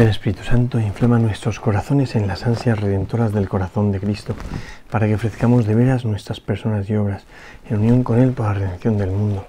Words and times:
El 0.00 0.08
Espíritu 0.08 0.42
Santo 0.44 0.80
inflama 0.80 1.18
nuestros 1.18 1.60
corazones 1.60 2.16
en 2.16 2.26
las 2.26 2.46
ansias 2.46 2.80
redentoras 2.80 3.34
del 3.34 3.50
corazón 3.50 3.92
de 3.92 4.00
Cristo, 4.00 4.34
para 4.90 5.06
que 5.06 5.14
ofrezcamos 5.14 5.66
de 5.66 5.74
veras 5.74 6.06
nuestras 6.06 6.40
personas 6.40 6.88
y 6.88 6.96
obras, 6.96 7.24
en 7.68 7.80
unión 7.80 8.02
con 8.02 8.18
Él 8.18 8.32
por 8.32 8.46
la 8.46 8.54
redención 8.54 8.96
del 8.96 9.10
mundo. 9.10 9.46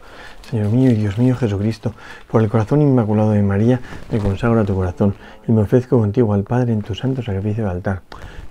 Señor 0.49 0.67
mío 0.67 0.91
y 0.91 0.95
Dios 0.95 1.17
mío 1.17 1.37
Jesucristo, 1.37 1.95
por 2.29 2.41
el 2.41 2.49
corazón 2.49 2.81
inmaculado 2.81 3.31
de 3.31 3.41
María, 3.41 3.79
me 4.11 4.19
consagro 4.19 4.59
a 4.59 4.65
tu 4.65 4.75
corazón 4.75 5.15
y 5.47 5.53
me 5.53 5.61
ofrezco 5.61 5.97
contigo 5.97 6.33
al 6.33 6.43
Padre 6.43 6.73
en 6.73 6.81
tu 6.81 6.95
santo 6.95 7.23
sacrificio 7.23 7.63
de 7.63 7.71
altar, 7.71 8.01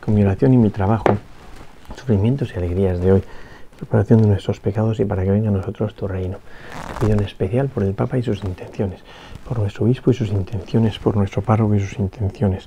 con 0.02 0.14
mi 0.14 0.22
oración 0.22 0.54
y 0.54 0.56
mi 0.56 0.70
trabajo, 0.70 1.04
sufrimientos 1.96 2.50
y 2.54 2.56
alegrías 2.56 2.98
de 2.98 3.12
hoy, 3.12 3.22
preparación 3.80 4.22
de 4.22 4.28
nuestros 4.28 4.60
pecados 4.60 5.00
y 5.00 5.04
para 5.04 5.24
que 5.24 5.30
venga 5.30 5.48
a 5.48 5.52
nosotros 5.52 5.94
tu 5.94 6.06
reino. 6.06 6.38
Pido 7.00 7.14
en 7.14 7.20
especial 7.24 7.68
por 7.68 7.82
el 7.82 7.94
Papa 7.94 8.18
y 8.18 8.22
sus 8.22 8.44
intenciones 8.44 9.00
por 9.50 9.58
nuestro 9.58 9.84
obispo 9.84 10.12
y 10.12 10.14
sus 10.14 10.28
intenciones, 10.28 11.00
por 11.00 11.16
nuestro 11.16 11.42
párroco 11.42 11.74
y 11.74 11.80
sus 11.80 11.98
intenciones. 11.98 12.66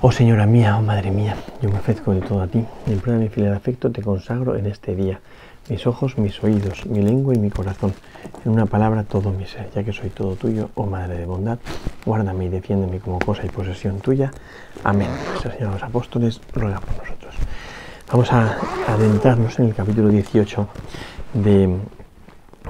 Oh 0.00 0.10
Señora 0.10 0.44
mía, 0.44 0.76
oh 0.76 0.82
Madre 0.82 1.12
mía, 1.12 1.36
yo 1.62 1.70
me 1.70 1.78
ofrezco 1.78 2.12
de 2.12 2.22
todo 2.22 2.42
a 2.42 2.48
ti, 2.48 2.64
en 2.88 2.98
prueba 2.98 3.20
de 3.20 3.26
mi 3.26 3.30
fiel 3.30 3.54
afecto 3.54 3.92
te 3.92 4.02
consagro 4.02 4.56
en 4.56 4.66
este 4.66 4.96
día, 4.96 5.20
mis 5.68 5.86
ojos, 5.86 6.18
mis 6.18 6.42
oídos, 6.42 6.86
mi 6.86 7.02
lengua 7.02 7.34
y 7.34 7.38
mi 7.38 7.50
corazón, 7.50 7.94
en 8.44 8.50
una 8.50 8.66
palabra 8.66 9.04
todo 9.04 9.30
mi 9.30 9.46
ser, 9.46 9.70
ya 9.72 9.84
que 9.84 9.92
soy 9.92 10.10
todo 10.10 10.34
tuyo, 10.34 10.70
oh 10.74 10.86
Madre 10.86 11.16
de 11.18 11.26
bondad, 11.26 11.60
guárdame 12.04 12.46
y 12.46 12.48
defiéndeme 12.48 12.98
como 12.98 13.20
cosa 13.20 13.46
y 13.46 13.48
posesión 13.48 14.00
tuya. 14.00 14.32
Amén. 14.82 15.10
Señora 15.40 15.56
de 15.56 15.66
los 15.66 15.82
Apóstoles, 15.84 16.40
ruega 16.52 16.80
por 16.80 16.96
nosotros. 16.96 17.36
Vamos 18.10 18.32
a 18.32 18.58
adentrarnos 18.88 19.56
en 19.60 19.66
el 19.66 19.74
capítulo 19.74 20.08
18 20.08 20.68
de 21.34 21.76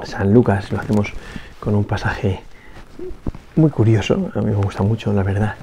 San 0.03 0.35
Lucas, 0.35 0.71
lo 0.71 0.79
hacemos 0.79 1.15
con 1.59 1.75
un 1.75 1.85
pasaje 1.85 2.41
muy 3.57 3.71
curioso, 3.71 4.31
a 4.35 4.41
mí 4.41 4.51
me 4.51 4.57
gusta 4.57 4.83
mucho, 4.83 5.15
la 5.15 5.23
verdad, 5.23 5.55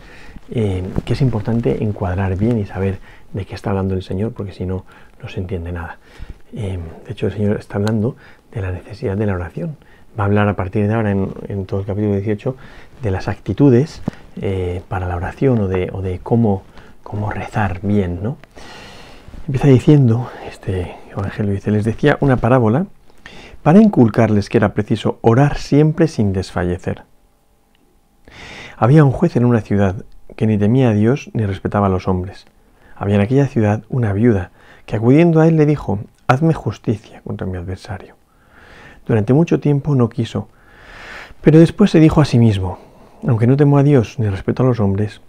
eh, 0.49 0.81
que 1.05 1.13
es 1.13 1.21
importante 1.21 1.83
encuadrar 1.83 2.35
bien 2.37 2.57
y 2.57 2.65
saber 2.65 2.97
de 3.33 3.45
qué 3.45 3.53
está 3.53 3.69
hablando 3.69 3.93
el 3.93 4.01
Señor, 4.01 4.33
porque 4.33 4.51
si 4.51 4.65
no, 4.65 4.83
no 5.21 5.29
se 5.29 5.41
entiende 5.41 5.71
nada. 5.71 5.99
Eh, 6.55 6.79
de 7.05 7.11
hecho, 7.11 7.27
el 7.27 7.33
Señor 7.33 7.57
está 7.57 7.75
hablando 7.75 8.15
de 8.51 8.63
la 8.63 8.71
necesidad 8.71 9.15
de 9.15 9.27
la 9.27 9.33
oración. 9.33 9.77
Va 10.19 10.23
a 10.23 10.25
hablar 10.25 10.47
a 10.47 10.55
partir 10.55 10.87
de 10.87 10.93
ahora, 10.95 11.11
en, 11.11 11.65
todo 11.67 11.81
el 11.81 11.85
capítulo 11.85 12.15
18, 12.15 12.55
de 13.03 13.11
las 13.11 13.27
actitudes 13.27 14.01
eh, 14.41 14.81
para 14.87 15.07
la 15.07 15.15
oración 15.15 15.59
o 15.59 15.67
de, 15.67 16.19
cómo, 16.23 16.63
cómo 17.03 17.29
rezar 17.29 17.81
bien, 17.83 18.23
¿no? 18.23 18.37
Empieza 19.47 19.69
diciendo, 19.69 20.29
este 20.45 20.97
Evangelio 21.09 21.53
dice, 21.53 21.71
les 21.71 21.85
decía 21.85 22.17
una 22.19 22.35
parábola 22.35 22.87
para 23.63 23.81
inculcarles 23.81 24.49
que 24.49 24.57
era 24.57 24.73
preciso 24.73 25.19
orar 25.21 25.57
siempre 25.57 26.09
sin 26.09 26.33
desfallecer. 26.33 27.03
Había 28.75 29.05
un 29.05 29.11
juez 29.11 29.37
en 29.37 29.45
una 29.45 29.61
ciudad 29.61 30.03
que 30.35 30.47
ni 30.47 30.57
temía 30.57 30.89
a 30.89 30.93
Dios 30.93 31.29
ni 31.31 31.45
respetaba 31.45 31.87
a 31.87 31.89
los 31.89 32.09
hombres. 32.09 32.45
Había 32.97 33.15
en 33.15 33.21
aquella 33.21 33.47
ciudad 33.47 33.83
una 33.87 34.11
viuda 34.11 34.51
que 34.85 34.97
acudiendo 34.97 35.39
a 35.39 35.47
él 35.47 35.55
le 35.55 35.65
dijo, 35.65 35.99
hazme 36.27 36.53
justicia 36.53 37.21
contra 37.21 37.47
mi 37.47 37.57
adversario. 37.57 38.17
Durante 39.05 39.31
mucho 39.31 39.61
tiempo 39.61 39.95
no 39.95 40.09
quiso, 40.09 40.49
pero 41.39 41.57
después 41.57 41.89
se 41.91 42.01
dijo 42.01 42.19
a 42.19 42.25
sí 42.25 42.37
mismo, 42.37 42.79
aunque 43.25 43.47
no 43.47 43.55
temo 43.55 43.77
a 43.77 43.83
Dios 43.83 44.19
ni 44.19 44.27
respeto 44.27 44.63
a 44.63 44.65
los 44.65 44.81
hombres, 44.81 45.21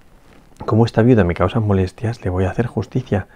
como 0.64 0.84
esta 0.84 1.02
viuda 1.02 1.24
me 1.24 1.34
causa 1.34 1.60
molestias, 1.60 2.24
le 2.24 2.30
voy 2.30 2.44
a 2.44 2.50
hacer 2.50 2.66
justicia, 2.66 3.26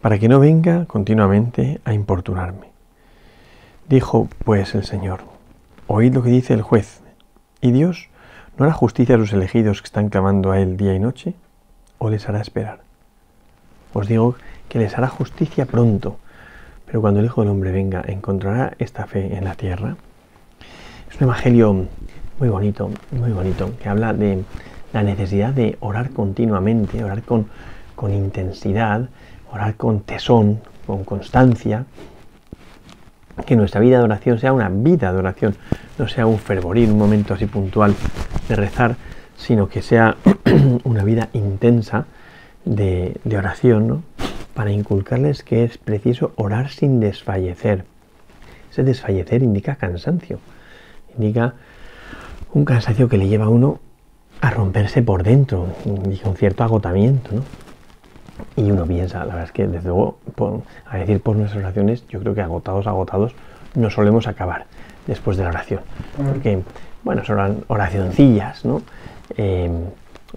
para 0.00 0.18
que 0.18 0.28
no 0.28 0.40
venga 0.40 0.86
continuamente 0.86 1.80
a 1.84 1.92
importunarme. 1.94 2.70
Dijo 3.88 4.28
pues 4.44 4.74
el 4.74 4.84
Señor, 4.84 5.20
oíd 5.86 6.14
lo 6.14 6.22
que 6.22 6.30
dice 6.30 6.54
el 6.54 6.62
juez, 6.62 7.00
y 7.60 7.70
Dios 7.70 8.08
¿No 8.58 8.66
hará 8.66 8.74
justicia 8.74 9.14
a 9.14 9.18
sus 9.18 9.32
elegidos 9.32 9.80
que 9.80 9.86
están 9.86 10.10
clamando 10.10 10.52
a 10.52 10.60
Él 10.60 10.76
día 10.76 10.94
y 10.94 10.98
noche? 10.98 11.32
¿O 11.96 12.10
les 12.10 12.28
hará 12.28 12.40
esperar? 12.40 12.80
Os 13.94 14.08
digo 14.08 14.36
que 14.68 14.78
les 14.78 14.96
hará 14.98 15.08
justicia 15.08 15.64
pronto, 15.64 16.18
pero 16.84 17.00
cuando 17.00 17.20
el 17.20 17.26
Hijo 17.26 17.40
del 17.40 17.50
Hombre 17.50 17.72
venga, 17.72 18.04
¿encontrará 18.06 18.74
esta 18.78 19.06
fe 19.06 19.36
en 19.36 19.44
la 19.44 19.54
tierra? 19.54 19.96
Es 21.10 21.16
un 21.16 21.24
evangelio 21.24 21.86
muy 22.38 22.48
bonito, 22.50 22.90
muy 23.10 23.32
bonito, 23.32 23.70
que 23.82 23.88
habla 23.88 24.12
de 24.12 24.44
la 24.92 25.02
necesidad 25.02 25.52
de 25.52 25.76
orar 25.80 26.10
continuamente, 26.10 27.02
orar 27.02 27.22
con, 27.22 27.46
con 27.94 28.12
intensidad, 28.12 29.08
orar 29.50 29.76
con 29.76 30.00
tesón, 30.00 30.60
con 30.86 31.04
constancia, 31.04 31.86
que 33.46 33.56
nuestra 33.56 33.80
vida 33.80 33.98
de 33.98 34.04
oración 34.04 34.38
sea 34.38 34.52
una 34.52 34.68
vida 34.68 35.12
de 35.12 35.18
oración, 35.18 35.56
no 35.98 36.08
sea 36.08 36.26
un 36.26 36.38
fervorín, 36.38 36.92
un 36.92 36.98
momento 36.98 37.34
así 37.34 37.46
puntual 37.46 37.94
de 38.48 38.56
rezar, 38.56 38.96
sino 39.36 39.68
que 39.68 39.82
sea 39.82 40.16
una 40.84 41.04
vida 41.04 41.28
intensa 41.32 42.06
de, 42.64 43.18
oración, 43.36 43.88
¿no? 43.88 44.02
para 44.54 44.70
inculcarles 44.70 45.42
que 45.42 45.64
es 45.64 45.78
preciso 45.78 46.32
orar 46.36 46.70
sin 46.70 47.00
desfallecer. 47.00 47.84
Ese 48.70 48.84
desfallecer 48.84 49.42
indica 49.42 49.76
cansancio, 49.76 50.38
indica 51.16 51.54
un 52.52 52.64
cansancio 52.64 53.08
que 53.08 53.18
le 53.18 53.28
lleva 53.28 53.46
a 53.46 53.48
uno 53.48 53.80
a 54.42 54.50
romperse 54.50 55.02
por 55.02 55.22
dentro, 55.22 55.68
indica 55.84 56.28
un 56.28 56.36
cierto 56.36 56.64
agotamiento. 56.64 57.30
¿no? 57.32 57.42
Y 58.56 58.70
uno 58.72 58.84
piensa, 58.84 59.20
la 59.20 59.26
verdad 59.26 59.44
es 59.44 59.52
que 59.52 59.68
desde 59.68 59.88
luego, 59.88 60.18
a 60.84 60.98
decir 60.98 61.20
por 61.20 61.36
nuestras 61.36 61.62
oraciones, 61.62 62.06
yo 62.08 62.18
creo 62.18 62.34
que 62.34 62.42
agotados, 62.42 62.88
agotados, 62.88 63.34
no 63.74 63.88
solemos 63.88 64.26
acabar 64.26 64.66
después 65.06 65.36
de 65.36 65.44
la 65.44 65.50
oración. 65.50 65.80
Porque, 66.16 66.60
bueno, 67.04 67.24
son 67.24 67.64
oracioncillas, 67.68 68.64
¿no? 68.64 68.82
Em, 69.36 69.84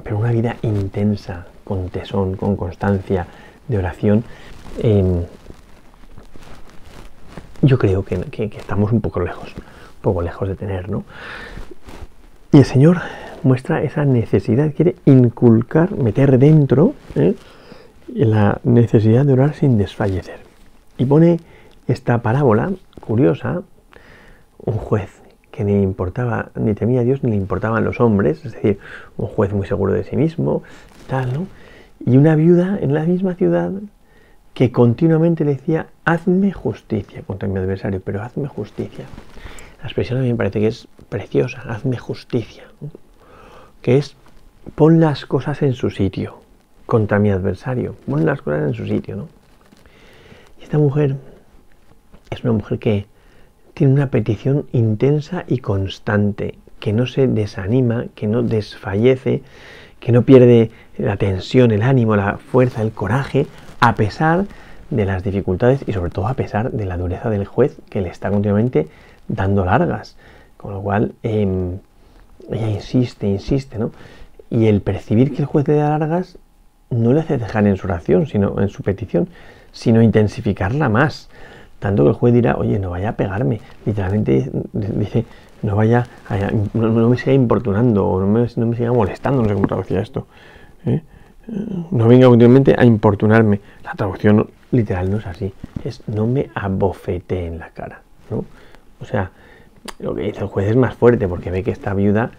pero 0.03 0.19
una 0.19 0.31
vida 0.31 0.55
intensa, 0.61 1.47
con 1.63 1.89
tesón, 1.89 2.35
con 2.35 2.55
constancia 2.55 3.25
de 3.67 3.77
oración, 3.79 4.23
em, 4.83 5.23
yo 7.63 7.79
creo 7.79 8.05
que, 8.05 8.51
estamos 8.55 8.91
un 8.91 9.01
poco 9.01 9.19
lejos, 9.19 9.55
un 9.55 10.01
poco 10.01 10.21
lejos 10.21 10.47
de 10.47 10.55
tener, 10.55 10.89
¿no? 10.89 11.03
Y 12.51 12.59
el 12.59 12.65
Señor 12.65 13.01
muestra 13.45 13.83
esa 13.83 14.05
necesidad, 14.05 14.73
quiere 14.73 14.95
inculcar, 15.05 15.95
meter 15.95 16.39
dentro 16.39 16.95
¿eh? 17.13 17.35
la 18.11 18.59
necesidad 18.63 19.23
de 19.23 19.33
orar 19.33 19.53
sin 19.53 19.77
desfallecer. 19.77 20.39
Y 20.97 21.05
pone 21.05 21.39
esta 21.87 22.23
parábola 22.23 22.71
curiosa, 22.99 23.61
un 24.57 24.73
juez 24.73 25.21
que 25.51 25.63
ni 25.63 25.79
importaba, 25.83 26.49
ni 26.55 26.73
temía 26.73 27.01
a 27.01 27.03
Dios, 27.03 27.23
ni 27.23 27.31
le 27.31 27.37
importaban 27.37 27.85
los 27.85 28.01
hombres, 28.01 28.43
es 28.43 28.53
decir, 28.53 28.79
un 29.15 29.27
juez 29.27 29.53
muy 29.53 29.67
seguro 29.67 29.93
de 29.93 30.03
sí 30.03 30.15
mismo, 30.17 30.63
tal, 31.07 31.31
¿no? 31.31 31.47
Y 32.03 32.17
una 32.17 32.35
viuda 32.35 32.79
en 32.81 32.95
la 32.95 33.03
misma 33.03 33.35
ciudad 33.35 33.71
que 34.55 34.71
continuamente 34.71 35.45
le 35.45 35.51
decía, 35.51 35.87
hazme 36.03 36.51
justicia 36.51 37.21
contra 37.21 37.47
mi 37.47 37.59
adversario, 37.59 38.01
pero 38.03 38.23
hazme 38.23 38.47
justicia. 38.47 39.05
La 39.81 39.85
expresión 39.85 40.17
a 40.17 40.23
mí 40.23 40.29
me 40.29 40.35
parece 40.35 40.59
que 40.59 40.67
es 40.67 40.87
preciosa, 41.09 41.61
hazme 41.67 41.97
justicia, 41.97 42.63
que 43.85 43.99
es 43.99 44.15
pon 44.73 44.99
las 44.99 45.27
cosas 45.27 45.61
en 45.61 45.75
su 45.75 45.91
sitio 45.91 46.39
contra 46.87 47.19
mi 47.19 47.29
adversario, 47.29 47.95
pon 48.09 48.25
las 48.25 48.41
cosas 48.41 48.63
en 48.63 48.73
su 48.73 48.87
sitio, 48.87 49.15
¿no? 49.15 49.27
Y 50.59 50.63
esta 50.63 50.79
mujer 50.79 51.17
es 52.31 52.43
una 52.43 52.53
mujer 52.53 52.79
que 52.79 53.05
tiene 53.75 53.93
una 53.93 54.09
petición 54.09 54.65
intensa 54.71 55.43
y 55.47 55.59
constante, 55.59 56.57
que 56.79 56.93
no 56.93 57.05
se 57.05 57.27
desanima, 57.27 58.05
que 58.15 58.25
no 58.25 58.41
desfallece, 58.41 59.43
que 59.99 60.11
no 60.11 60.23
pierde 60.23 60.71
la 60.97 61.17
tensión, 61.17 61.69
el 61.69 61.83
ánimo, 61.83 62.15
la 62.15 62.39
fuerza, 62.39 62.81
el 62.81 62.91
coraje, 62.91 63.45
a 63.81 63.93
pesar 63.93 64.45
de 64.89 65.05
las 65.05 65.23
dificultades 65.23 65.83
y 65.85 65.93
sobre 65.93 66.09
todo 66.09 66.27
a 66.27 66.33
pesar 66.33 66.71
de 66.71 66.85
la 66.87 66.97
dureza 66.97 67.29
del 67.29 67.45
juez 67.45 67.77
que 67.91 68.01
le 68.01 68.09
está 68.09 68.31
continuamente 68.31 68.87
dando 69.27 69.63
largas. 69.63 70.17
Con 70.57 70.73
lo 70.73 70.81
cual, 70.81 71.13
em, 71.21 71.77
ella 72.51 72.69
insiste, 72.69 73.27
insiste, 73.27 73.77
¿no? 73.77 73.91
Y 74.49 74.67
el 74.67 74.81
percibir 74.81 75.33
que 75.33 75.41
el 75.41 75.45
juez 75.45 75.67
le 75.67 75.75
da 75.75 75.97
largas 75.97 76.37
no 76.89 77.13
le 77.13 77.21
hace 77.21 77.37
dejar 77.37 77.67
en 77.67 77.77
su 77.77 77.87
oración, 77.87 78.27
sino 78.27 78.61
en 78.61 78.69
su 78.69 78.83
petición, 78.83 79.27
sino 79.71 80.01
intensificarla 80.01 80.89
más. 80.89 81.29
Tanto 81.79 82.03
que 82.03 82.09
el 82.09 82.15
juez 82.15 82.33
dirá, 82.33 82.55
oye, 82.55 82.79
no 82.79 82.91
vaya 82.91 83.09
a 83.09 83.15
pegarme. 83.15 83.59
Literalmente 83.85 84.49
dice, 84.73 85.25
no 85.61 85.75
vaya, 85.75 86.07
no, 86.73 87.09
me 87.09 87.17
siga 87.17 87.33
importunando 87.33 88.07
o 88.07 88.21
no 88.21 88.27
me, 88.27 88.47
siga 88.47 88.91
molestando, 88.93 89.41
no 89.41 89.47
sé 89.47 89.53
cómo 89.53 89.67
traducía 89.67 89.99
esto. 89.99 90.27
¿eh? 90.85 91.01
No 91.91 92.07
venga 92.07 92.27
continuamente 92.27 92.75
a 92.77 92.85
importunarme. 92.85 93.59
La 93.83 93.93
traducción 93.93 94.49
literal 94.71 95.11
no 95.11 95.17
es 95.17 95.27
así, 95.27 95.53
es 95.83 96.01
no 96.07 96.27
me 96.27 96.49
abofete 96.55 97.45
en 97.45 97.59
la 97.59 97.69
cara. 97.69 98.01
¿no? 98.29 98.45
O 99.01 99.05
sea, 99.05 99.31
lo 99.99 100.15
que 100.15 100.23
dice 100.23 100.41
el 100.41 100.47
juez 100.47 100.69
es 100.69 100.75
más 100.75 100.95
fuerte 100.95 101.27
porque 101.27 101.51
ve 101.51 101.63
que 101.63 101.71
esta 101.71 101.93
viuda 101.93 102.31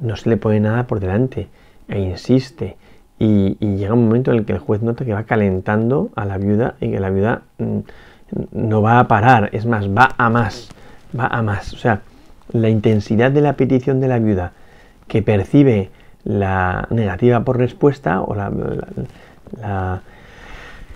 no 0.00 0.16
se 0.16 0.28
le 0.28 0.36
pone 0.36 0.60
nada 0.60 0.86
por 0.86 1.00
delante 1.00 1.48
e 1.88 2.00
insiste. 2.00 2.76
Y, 3.18 3.56
llega 3.58 3.92
un 3.92 4.04
momento 4.04 4.30
en 4.30 4.38
el 4.38 4.44
que 4.46 4.54
el 4.54 4.58
juez 4.58 4.80
nota 4.80 5.04
que 5.04 5.12
va 5.12 5.24
calentando 5.24 6.10
a 6.16 6.24
la 6.24 6.38
viuda 6.38 6.76
y 6.80 6.90
que 6.90 7.00
la 7.00 7.10
viuda 7.10 7.42
mm, 7.58 7.78
no 8.52 8.80
va 8.80 8.98
a 8.98 9.08
parar, 9.08 9.50
es 9.52 9.66
más, 9.66 9.88
va 9.88 10.14
a 10.16 10.30
más, 10.30 10.70
va 11.18 11.26
a 11.26 11.42
más. 11.42 11.74
O 11.74 11.76
sea, 11.76 12.00
la 12.52 12.68
intensidad 12.68 13.30
de 13.30 13.42
la 13.42 13.54
petición 13.54 14.00
de 14.00 14.08
la 14.08 14.18
viuda 14.18 14.52
que 15.06 15.22
percibe 15.22 15.90
la 16.24 16.86
negativa 16.90 17.44
por 17.44 17.58
respuesta 17.58 18.22
o 18.22 18.34
la, 18.34 20.00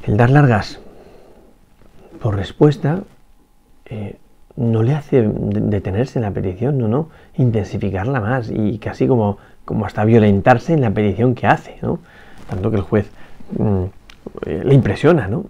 el 0.04 0.16
dar 0.16 0.30
largas 0.30 0.80
por 2.20 2.36
respuesta 2.36 3.02
eh, 3.86 4.16
no 4.56 4.82
le 4.82 4.94
hace 4.94 5.22
detenerse 5.22 6.18
en 6.18 6.24
la 6.24 6.30
petición, 6.30 6.78
no, 6.78 6.88
no, 6.88 7.08
intensificarla 7.36 8.20
más 8.20 8.50
y 8.54 8.78
casi 8.78 9.06
como, 9.06 9.38
como 9.64 9.86
hasta 9.86 10.04
violentarse 10.04 10.72
en 10.72 10.80
la 10.80 10.90
petición 10.90 11.34
que 11.34 11.46
hace, 11.46 11.76
¿no? 11.82 11.98
Tanto 12.48 12.70
que 12.70 12.76
el 12.76 12.82
juez 12.82 13.10
mm, 13.58 13.84
eh, 14.46 14.62
le 14.64 14.74
impresiona, 14.74 15.26
¿no? 15.26 15.46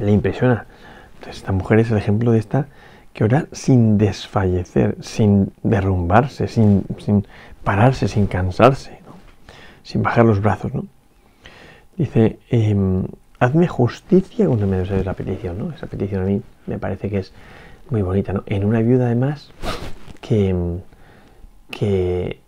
Le 0.00 0.12
impresiona. 0.12 0.66
Entonces, 1.14 1.38
esta 1.38 1.52
mujer 1.52 1.80
es 1.80 1.90
el 1.90 1.98
ejemplo 1.98 2.32
de 2.32 2.38
esta 2.38 2.66
que 3.12 3.24
ora 3.24 3.46
sin 3.52 3.98
desfallecer, 3.98 4.96
sin 5.00 5.52
derrumbarse, 5.62 6.46
sin, 6.46 6.84
sin 6.98 7.26
pararse, 7.64 8.06
sin 8.06 8.26
cansarse, 8.26 8.98
sin 9.82 10.02
bajar 10.02 10.24
los 10.24 10.40
brazos, 10.40 10.72
¿no? 10.74 10.84
Dice, 11.96 12.38
em, 12.50 13.04
hazme 13.38 13.66
justicia 13.66 14.46
cuando 14.46 14.66
me 14.66 14.78
des 14.78 15.04
la 15.04 15.14
petición, 15.14 15.58
¿no? 15.58 15.72
Esa 15.74 15.86
petición 15.86 16.22
a 16.22 16.26
mí 16.26 16.42
me 16.66 16.78
parece 16.78 17.10
que 17.10 17.18
es 17.18 17.32
muy 17.90 18.02
bonita, 18.02 18.32
¿no? 18.32 18.42
En 18.46 18.64
una 18.64 18.80
viuda 18.80 19.06
además 19.06 19.50
que, 20.20 20.54
que 21.70 22.40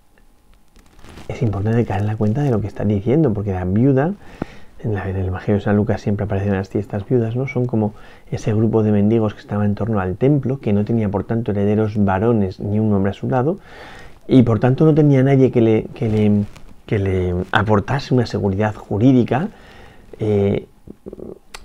es 1.29 1.43
importante 1.43 1.85
caer 1.85 2.03
en 2.03 2.07
la 2.07 2.17
cuenta 2.17 2.43
de 2.43 2.51
lo 2.51 2.61
que 2.61 2.67
está 2.67 2.85
diciendo, 2.85 3.33
porque 3.33 3.53
la 3.53 3.65
viuda, 3.65 4.15
en, 4.81 4.97
el 4.97 5.27
Evangelio 5.27 5.57
de 5.57 5.61
San 5.65 5.77
Lucas 5.77 6.01
siempre 6.01 6.25
aparecen 6.25 6.53
las 6.53 6.75
estas 6.75 7.07
viudas, 7.07 7.37
¿no? 7.37 7.47
Son 7.47 7.67
como 7.67 7.95
ese 8.31 8.53
grupo 8.55 8.83
de 8.83 8.93
mendigos 8.93 9.35
que 9.35 9.41
estaba 9.41 9.65
en 9.65 9.75
torno 9.75 10.01
al 10.01 10.17
templo, 10.17 10.61
que 10.61 10.73
no 10.73 10.85
tenía 10.85 11.09
por 11.09 11.25
tanto 11.25 11.53
herederos 11.53 11.95
varones 11.97 12.61
ni 12.61 12.79
un 12.79 12.93
hombre 12.93 13.11
a 13.11 13.15
su 13.15 13.29
lado, 13.29 13.59
y 14.29 14.43
por 14.43 14.61
tanto 14.61 14.85
no 14.85 14.95
tenía 14.95 15.23
nadie 15.23 15.51
que 15.51 15.61
le, 15.61 15.85
que 15.95 16.09
le, 16.09 16.45
que 16.87 16.99
le 16.99 17.35
aportase 17.51 18.15
una 18.15 18.27
seguridad 18.27 18.75
jurídica. 18.75 19.49
Eh, 20.19 20.67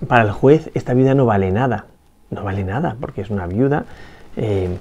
para 0.06 0.22
el 0.22 0.30
juez 0.30 0.70
esta 0.74 0.94
viuda 0.94 1.14
no 1.14 1.26
vale 1.26 1.50
nada, 1.50 1.86
no 2.30 2.42
vale 2.42 2.64
nada, 2.64 2.96
porque 3.00 3.20
es 3.20 3.30
una 3.30 3.46
viuda 3.46 3.84
eh, 4.36 4.76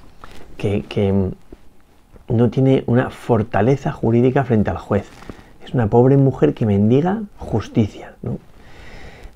que, 0.57 1.31
no 2.29 2.49
tiene 2.49 2.83
una 2.87 3.09
fortaleza 3.09 3.91
jurídica 3.93 4.43
frente 4.43 4.69
al 4.69 4.77
juez. 4.77 5.07
Es 5.63 5.73
una 5.73 5.87
pobre 5.87 6.17
mujer 6.17 6.53
que 6.53 6.65
mendiga 6.65 7.21
justicia, 7.37 8.15
¿no? 8.21 8.37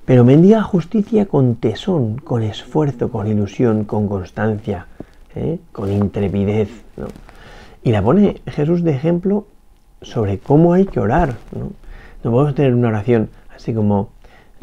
Pero 0.03 0.25
mendiga 0.25 0.61
justicia 0.61 1.25
con 1.25 1.55
tesón, 1.55 2.17
con 2.17 2.43
esfuerzo, 2.43 3.09
con 3.09 3.27
ilusión, 3.27 3.85
con 3.85 4.09
constancia, 4.09 4.87
¿eh? 5.35 5.59
con 5.71 5.89
intrepidez, 5.89 6.69
¿no? 6.97 7.07
Y 7.83 7.91
la 7.91 8.01
pone 8.01 8.41
Jesús 8.45 8.83
de 8.83 8.91
ejemplo 8.91 9.47
sobre 10.01 10.39
cómo 10.39 10.73
hay 10.73 10.85
que 10.85 10.99
orar, 10.99 11.35
¿no? 11.57 11.71
No 12.23 12.31
podemos 12.31 12.55
tener 12.55 12.73
una 12.73 12.89
oración 12.89 13.29
así 13.55 13.73
como 13.73 14.09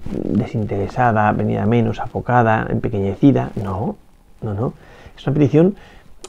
desinteresada, 0.04 1.32
venida 1.32 1.66
menos, 1.66 2.00
afocada, 2.00 2.66
empequeñecida. 2.70 3.50
No, 3.56 3.96
no, 4.42 4.54
no. 4.54 4.74
Es 5.16 5.26
una 5.26 5.34
petición 5.34 5.76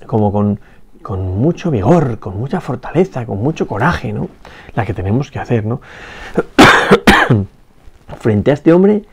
como 0.07 0.31
con, 0.31 0.60
con 1.01 1.38
mucho 1.38 1.71
vigor, 1.71 2.19
con 2.19 2.38
mucha 2.38 2.62
fortaleza, 2.62 3.25
con 3.25 3.42
mucho 3.42 3.68
coraje, 3.68 4.13
¿no? 4.13 4.30
La 4.75 4.86
que 4.86 4.94
tenemos 4.94 5.31
que 5.31 5.39
hacer, 5.39 5.66
¿no? 5.66 5.81
Frente 8.19 8.51
a 8.51 8.54
este 8.54 8.74
hombre 8.74 9.04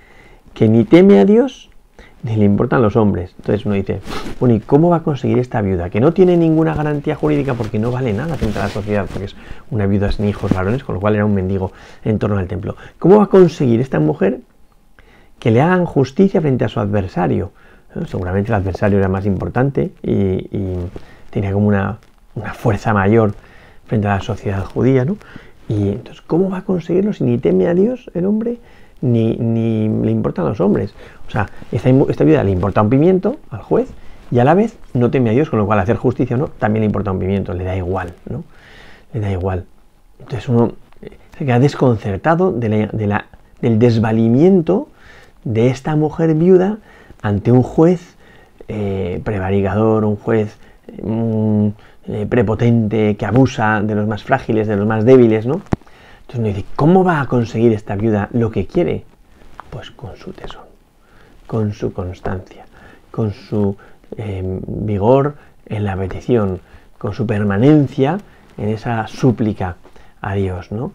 que 0.55 0.69
ni 0.69 0.85
teme 0.85 1.21
a 1.21 1.25
Dios 1.25 1.71
ni 2.23 2.37
le 2.37 2.45
importan 2.45 2.83
los 2.83 2.97
hombres. 2.97 3.35
Entonces 3.39 3.67
uno 3.67 3.75
dice, 3.75 4.01
bueno, 4.41 4.55
¿y 4.55 4.61
cómo 4.61 4.91
va 4.91 4.97
a 4.97 5.03
conseguir 5.03 5.39
esta 5.39 5.61
viuda? 5.61 5.91
Que 5.91 6.01
no 6.01 6.13
tiene 6.13 6.37
ninguna 6.37 6.75
garantía 6.75 7.15
jurídica 7.15 7.55
porque 7.55 7.79
no 7.79 7.91
vale 7.91 8.13
nada 8.13 8.37
frente 8.37 8.59
a 8.59 8.63
la 8.63 8.69
sociedad, 8.69 9.07
porque 9.07 9.27
es 9.27 9.37
una 9.71 9.87
viuda 9.87 10.11
sin 10.13 10.27
hijos 10.27 10.53
varones, 10.53 10.85
con 10.85 10.95
lo 10.95 11.01
cual 11.01 11.15
era 11.15 11.25
un 11.25 11.35
mendigo 11.35 11.73
en 12.05 12.19
torno 12.19 12.39
al 12.39 12.49
templo. 12.49 12.77
¿Cómo 12.99 13.19
va 13.19 13.25
a 13.25 13.29
conseguir 13.29 13.81
esta 13.81 14.01
mujer 14.01 14.41
que 15.39 15.51
le 15.51 15.61
hagan 15.61 15.85
justicia 15.85 16.41
frente 16.41 16.65
a 16.65 16.69
su 16.69 16.81
adversario? 16.81 17.53
Seguramente 18.07 18.51
el 18.51 18.57
adversario 18.57 18.99
era 18.99 19.09
más 19.09 19.25
importante 19.25 19.93
y, 20.03 20.77
tenía 21.31 21.53
como 21.53 21.69
una, 21.69 21.99
fuerza 22.55 22.93
mayor 22.93 23.35
frente 23.87 24.09
a 24.09 24.17
la 24.17 24.21
sociedad 24.21 24.65
judía, 24.65 25.05
¿no? 25.05 25.17
Y 25.69 25.89
entonces, 25.89 26.21
¿cómo 26.23 26.51
va 26.51 26.59
a 26.59 26.65
conseguirlo 26.65 27.13
si 27.13 27.25
ni 27.25 27.39
teme 27.39 27.67
a 27.67 27.75
Dios 27.75 28.11
el 28.15 28.27
hombre? 28.27 28.59
Ni, 29.03 29.37
ni, 29.37 29.89
le 30.05 30.11
importan 30.11 30.47
los 30.47 30.61
hombres. 30.61 30.95
O 31.29 31.31
sea, 31.31 31.49
esta, 31.71 32.25
viuda 32.25 32.43
le 32.43 32.51
importa 32.51 32.83
un 32.83 32.91
pimiento 32.91 33.37
al 33.51 33.63
juez 33.63 33.93
y 34.31 34.39
a 34.39 34.45
la 34.45 34.55
vez 34.55 34.79
no 34.95 35.11
teme 35.11 35.31
a 35.31 35.33
Dios, 35.33 35.51
con 35.51 35.59
lo 35.59 35.67
cual 35.67 35.79
hacer 35.79 35.97
justicia 35.97 36.37
o 36.37 36.39
no, 36.39 36.49
también 36.49 36.81
le 36.81 36.87
importa 36.87 37.13
un 37.13 37.19
pimiento, 37.19 37.53
le 37.53 37.65
da 37.65 37.77
igual, 37.77 38.15
¿no? 38.29 38.43
Le 39.13 39.21
da 39.21 39.31
igual. 39.31 39.65
Entonces 40.19 40.49
uno 40.49 40.73
se 41.39 41.45
queda 41.45 41.59
desconcertado 41.59 42.53
del 42.53 43.79
desvalimiento 43.79 44.89
de 45.45 45.69
esta 45.69 45.95
mujer 45.95 46.35
viuda 46.35 46.79
ante 47.23 47.53
un 47.53 47.63
juez 47.63 48.17
eh, 48.69 49.21
prevaricador, 49.25 50.05
un 50.05 50.17
juez 50.17 50.57
eh, 50.89 52.27
prepotente 52.29 53.17
que 53.17 53.27
abusa 53.27 53.81
de 53.83 53.95
los 53.95 54.07
más 54.07 54.25
frágiles, 54.25 54.67
de 54.67 54.77
los 54.77 54.87
más 54.87 55.05
débiles, 55.05 55.47
¿no? 55.47 55.61
Entonces 56.27 56.39
uno 56.41 56.49
dice, 56.49 56.65
¿cómo 56.75 57.05
va 57.05 57.21
a 57.21 57.27
conseguir 57.27 57.73
esta 57.73 57.95
viuda 57.95 58.29
lo 58.33 58.51
que 58.51 58.67
quiere? 58.67 59.05
Pues 59.71 59.93
con 59.93 60.17
su 60.17 60.33
tesón, 60.33 60.65
con 61.47 61.73
su 61.73 61.93
constancia, 61.93 62.65
con 63.13 63.33
su 63.33 63.77
em, 64.17 64.61
vigor 64.67 65.37
en 65.67 65.85
la 65.85 65.97
petición, 65.97 66.61
con 66.99 67.13
su 67.13 67.27
permanencia 67.27 68.19
en 68.59 68.71
esa 68.71 69.07
súplica 69.07 69.77
a 70.21 70.35
Dios, 70.35 70.73
¿no? 70.73 70.93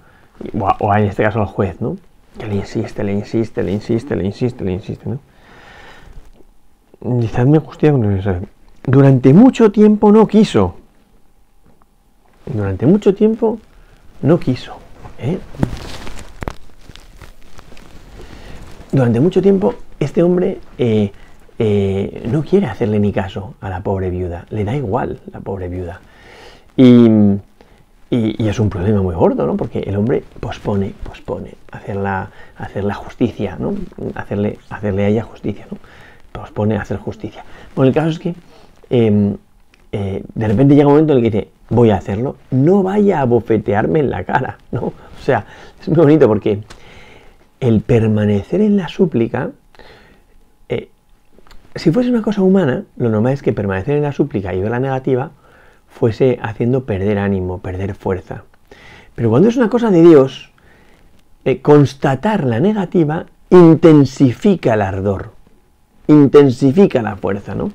O, 0.59 0.93
en 0.95 1.05
este 1.05 1.23
caso 1.23 1.39
al 1.39 1.45
juez, 1.45 1.79
¿no? 1.79 1.95
Que 2.37 2.47
le 2.47 2.55
insiste, 2.55 3.03
le 3.03 3.13
insiste, 3.13 3.63
le 3.63 3.71
insiste, 3.71 4.15
le 4.15 4.25
insiste, 4.25 4.65
le 4.65 4.71
insiste, 4.73 5.09
¿no? 5.09 5.19
Dice, 7.19 7.45
justicia 7.59 7.91
con 7.91 8.47
Durante 8.83 9.33
mucho 9.33 9.71
tiempo 9.71 10.11
no 10.11 10.27
quiso. 10.27 10.75
Durante 12.45 12.85
mucho 12.85 13.13
tiempo 13.15 13.59
no 14.21 14.37
quiso. 14.39 14.80
¿Eh? 15.21 15.39
Durante 18.91 19.19
mucho 19.19 19.41
tiempo 19.41 19.75
este 19.99 20.23
hombre 20.23 20.59
eh, 20.77 21.11
eh, 21.59 22.23
no 22.29 22.43
quiere 22.43 22.65
hacerle 22.67 22.99
ni 22.99 23.13
caso 23.13 23.55
a 23.61 23.69
la 23.69 23.81
pobre 23.81 24.09
viuda, 24.09 24.45
le 24.49 24.63
da 24.63 24.75
igual 24.75 25.19
la 25.31 25.39
pobre 25.39 25.69
viuda. 25.69 26.01
Y, 26.75 27.39
es 28.09 28.59
un 28.59 28.69
problema 28.69 29.01
muy 29.01 29.15
gordo, 29.15 29.47
¿no? 29.47 29.55
Porque 29.55 29.79
el 29.79 29.95
hombre 29.95 30.21
pospone, 30.41 30.93
pospone 31.03 31.53
hacer 31.71 31.95
la, 31.95 32.29
hacer 32.57 32.83
la 32.83 32.95
justicia, 32.95 33.55
¿no? 33.57 33.73
Hacerle, 34.15 34.59
hacerle 34.69 35.05
a 35.05 35.07
ella 35.07 35.23
justicia, 35.23 35.65
¿no? 35.71 35.77
Pospone 36.33 36.75
hacer 36.75 36.97
justicia. 36.97 37.45
Bueno, 37.73 37.87
el 37.87 37.93
caso 37.93 38.09
es 38.09 38.19
que 38.19 38.35
em, 39.91 40.23
de 40.33 40.47
repente 40.47 40.75
llega 40.75 40.87
un 40.87 40.93
momento 40.93 41.13
en 41.13 41.19
el 41.19 41.23
que 41.23 41.37
dice, 41.37 41.51
voy 41.69 41.89
a 41.89 41.95
hacerlo, 41.95 42.35
no 42.51 42.83
vaya 42.83 43.21
a 43.21 43.25
bofetearme 43.25 43.99
en 43.99 44.09
la 44.09 44.23
cara, 44.23 44.57
¿no? 44.71 44.81
O 44.81 45.23
sea, 45.23 45.45
es 45.79 45.87
muy 45.87 45.97
bonito 45.97 46.27
porque 46.27 46.61
el 47.59 47.81
permanecer 47.81 48.61
en 48.61 48.77
la 48.77 48.87
súplica, 48.87 49.51
eh, 50.69 50.89
si 51.75 51.91
fuese 51.91 52.09
una 52.09 52.21
cosa 52.21 52.41
humana, 52.41 52.83
lo 52.97 53.09
normal 53.09 53.33
es 53.33 53.41
que 53.41 53.53
permanecer 53.53 53.97
en 53.97 54.03
la 54.03 54.11
súplica 54.11 54.53
y 54.53 54.61
ver 54.61 54.71
la 54.71 54.79
negativa 54.79 55.31
fuese 55.87 56.39
haciendo 56.41 56.85
perder 56.85 57.19
ánimo, 57.19 57.59
perder 57.59 57.95
fuerza. 57.95 58.43
Pero 59.15 59.29
cuando 59.29 59.49
es 59.49 59.57
una 59.57 59.69
cosa 59.69 59.91
de 59.91 60.01
Dios, 60.01 60.51
eh, 61.45 61.61
constatar 61.61 62.45
la 62.45 62.59
negativa 62.59 63.25
intensifica 63.49 64.73
el 64.73 64.81
ardor, 64.81 65.31
intensifica 66.07 67.01
la 67.01 67.15
fuerza, 67.15 67.53
¿no? 67.53 67.71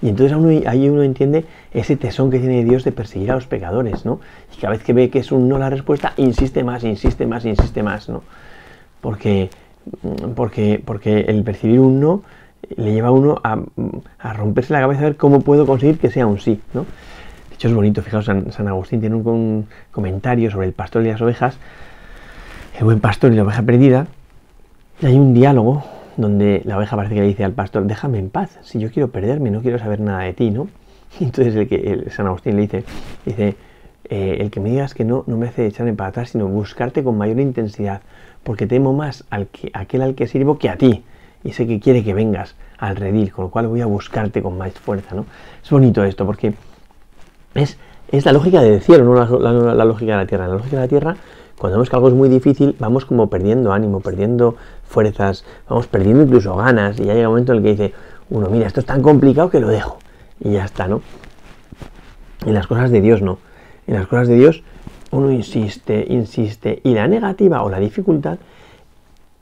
Y 0.00 0.08
entonces 0.08 0.36
ahí 0.66 0.88
uno 0.88 1.02
entiende 1.02 1.44
ese 1.72 1.96
tesón 1.96 2.30
que 2.30 2.38
tiene 2.38 2.62
Dios 2.64 2.84
de 2.84 2.92
perseguir 2.92 3.32
a 3.32 3.34
los 3.34 3.46
pecadores, 3.46 4.04
¿no? 4.04 4.20
Y 4.56 4.60
cada 4.60 4.72
vez 4.72 4.84
que 4.84 4.92
ve 4.92 5.10
que 5.10 5.18
es 5.18 5.32
un 5.32 5.48
no 5.48 5.58
la 5.58 5.70
respuesta, 5.70 6.12
insiste 6.16 6.62
más, 6.62 6.84
insiste 6.84 7.26
más, 7.26 7.44
insiste 7.44 7.82
más, 7.82 8.08
¿no? 8.08 8.22
Porque, 9.00 9.50
porque, 10.36 10.80
porque 10.84 11.20
el 11.22 11.42
percibir 11.42 11.80
un 11.80 12.00
no 12.00 12.22
le 12.76 12.92
lleva 12.92 13.08
a 13.08 13.12
uno 13.12 13.40
a, 13.42 14.32
romperse 14.34 14.72
la 14.72 14.80
cabeza 14.80 15.00
a 15.00 15.04
ver 15.04 15.16
cómo 15.16 15.40
puedo 15.40 15.66
conseguir 15.66 15.98
que 15.98 16.10
sea 16.10 16.26
un 16.26 16.38
sí, 16.38 16.60
¿no? 16.74 16.82
De 17.48 17.54
hecho 17.54 17.68
es 17.68 17.74
bonito, 17.74 18.02
fijaos, 18.02 18.26
San, 18.26 18.68
Agustín 18.68 19.00
tiene 19.00 19.16
un, 19.16 19.66
comentario 19.90 20.50
sobre 20.50 20.68
el 20.68 20.72
pastor 20.72 21.04
y 21.04 21.10
las 21.10 21.20
ovejas, 21.20 21.58
el 22.78 22.84
buen 22.84 23.00
pastor 23.00 23.32
y 23.32 23.36
la 23.36 23.42
oveja 23.42 23.62
perdida, 23.62 24.06
y 25.00 25.06
hay 25.06 25.16
un 25.16 25.34
diálogo 25.34 25.82
donde 26.18 26.62
la 26.64 26.76
oveja 26.76 26.96
parece 26.96 27.14
que 27.14 27.20
le 27.22 27.28
dice 27.28 27.44
al 27.44 27.52
pastor, 27.52 27.84
déjame 27.86 28.18
en 28.18 28.28
paz, 28.28 28.58
si 28.62 28.78
yo 28.78 28.90
quiero 28.90 29.10
perderme, 29.10 29.50
no 29.50 29.62
quiero 29.62 29.78
saber 29.78 30.00
nada 30.00 30.20
de 30.20 30.34
ti, 30.34 30.50
¿no? 30.50 30.68
Entonces 31.20 31.54
el 31.54 31.68
que 31.68 32.10
San 32.10 32.26
Agustín 32.26 32.56
le 32.56 32.62
dice, 32.62 32.84
dice, 33.24 33.56
eh, 34.10 34.38
el 34.40 34.50
que 34.50 34.60
me 34.60 34.70
digas 34.70 34.94
que 34.94 35.04
no, 35.04 35.24
no 35.26 35.36
me 35.36 35.48
hace 35.48 35.66
echarme 35.66 35.94
para 35.94 36.10
atrás, 36.10 36.30
sino 36.30 36.46
buscarte 36.48 37.02
con 37.02 37.16
mayor 37.16 37.40
intensidad, 37.40 38.02
porque 38.42 38.66
temo 38.66 38.92
más 38.92 39.24
al 39.30 39.46
que, 39.46 39.70
aquel 39.72 40.02
al 40.02 40.14
que 40.14 40.26
sirvo 40.26 40.58
que 40.58 40.68
a 40.68 40.76
ti, 40.76 41.04
y 41.44 41.52
sé 41.52 41.66
que 41.66 41.78
quiere 41.80 42.02
que 42.02 42.14
vengas 42.14 42.56
al 42.78 42.96
redil, 42.96 43.32
con 43.32 43.46
lo 43.46 43.50
cual 43.50 43.68
voy 43.68 43.80
a 43.80 43.86
buscarte 43.86 44.42
con 44.42 44.58
más 44.58 44.72
fuerza, 44.72 45.14
¿no? 45.14 45.24
Es 45.62 45.70
bonito 45.70 46.04
esto, 46.04 46.26
porque 46.26 46.54
es 47.54 47.78
es 48.10 48.24
la 48.24 48.32
lógica 48.32 48.62
del 48.62 48.80
cielo, 48.80 49.04
no 49.04 49.14
la, 49.14 49.84
lógica 49.84 50.12
de 50.12 50.18
la 50.18 50.26
tierra. 50.26 50.48
La 50.48 50.54
lógica 50.54 50.76
de 50.76 50.82
la 50.82 50.88
tierra, 50.88 51.16
cuando 51.58 51.76
vemos 51.76 51.90
que 51.90 51.96
algo 51.96 52.08
es 52.08 52.14
muy 52.14 52.28
difícil, 52.28 52.76
vamos 52.78 53.04
como 53.04 53.28
perdiendo 53.28 53.72
ánimo, 53.72 54.00
perdiendo 54.00 54.56
fuerzas, 54.84 55.44
vamos 55.68 55.86
perdiendo 55.86 56.22
incluso 56.22 56.56
ganas, 56.56 56.98
y 56.98 57.04
ya 57.04 57.14
llega 57.14 57.28
un 57.28 57.34
momento 57.34 57.52
en 57.52 57.58
el 57.58 57.64
que 57.64 57.70
dice 57.70 57.94
uno, 58.30 58.48
mira, 58.48 58.66
esto 58.66 58.80
es 58.80 58.86
tan 58.86 59.02
complicado 59.02 59.50
que 59.50 59.60
lo 59.60 59.68
dejo, 59.68 59.98
y 60.40 60.52
ya 60.52 60.64
está, 60.64 60.86
¿no? 60.86 61.02
En 62.46 62.54
las 62.54 62.66
cosas 62.66 62.90
de 62.90 63.00
Dios 63.00 63.22
no. 63.22 63.38
En 63.86 63.94
las 63.94 64.06
cosas 64.06 64.28
de 64.28 64.36
Dios 64.36 64.62
uno 65.10 65.30
insiste, 65.30 66.06
insiste, 66.08 66.80
y 66.84 66.94
la 66.94 67.08
negativa 67.08 67.62
o 67.62 67.70
la 67.70 67.80
dificultad 67.80 68.38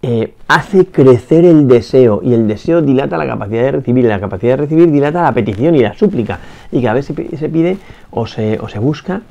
eh, 0.03 0.35
hace 0.47 0.87
crecer 0.87 1.45
el 1.45 1.67
deseo 1.67 2.21
y 2.23 2.35
el 2.35 2.47
deseo 2.47 2.83
dilata 2.83 3.17
la 3.17 3.27
capacidad 3.27 3.63
de 3.63 3.73
recibir 3.73 4.05
y 4.05 4.09
la 4.09 4.21
capacidad 4.21 4.53
de 4.53 4.57
recibir 4.59 4.93
dilata 4.93 5.23
la 5.23 5.33
petición 5.33 5.75
y 5.75 5.81
la 5.81 5.95
súplica 5.95 6.39
y 6.71 6.81
cada 6.83 6.95
vez 6.95 7.07
se, 7.07 7.15
pide 7.15 7.79
o 8.11 8.27
se, 8.27 8.59
o 8.61 8.69
se, 8.69 8.79
busca 8.79 9.23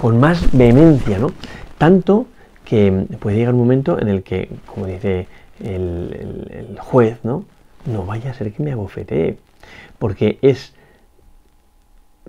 con 0.00 0.20
más 0.20 0.56
vehemencia, 0.56 1.18
¿no? 1.18 1.32
Tanto 1.80 2.26
que 2.66 3.06
puede 3.18 3.38
llegar 3.38 3.54
un 3.54 3.60
momento 3.60 3.98
en 3.98 4.08
el 4.08 4.22
que, 4.22 4.50
como 4.66 4.84
dice 4.84 5.28
el, 5.64 6.76
juez, 6.78 7.20
¿no? 7.22 7.46
No 7.86 8.04
vaya 8.04 8.32
a 8.32 8.34
ser 8.34 8.52
que 8.52 8.62
me 8.62 8.72
abofetee, 8.72 9.38
porque 9.98 10.38
es 10.42 10.74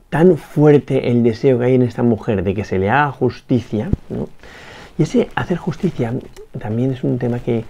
tan 0.10 0.38
fuerte 0.38 1.12
el 1.12 1.22
deseo 1.22 1.60
que 1.60 1.66
hay 1.66 1.76
en 1.76 1.82
esta 1.82 2.02
mujer 2.02 2.46
de 2.46 2.54
que 2.54 2.64
se 2.64 2.80
le 2.80 2.90
haga 2.90 3.12
justicia, 3.12 3.90
¿no? 4.08 4.30
Y 4.98 5.04
ese 5.04 5.28
hacer 5.36 5.58
justicia 5.58 6.14
también 6.58 6.94
es 6.94 7.04
un 7.04 7.20
tema 7.20 7.40
que 7.40 7.66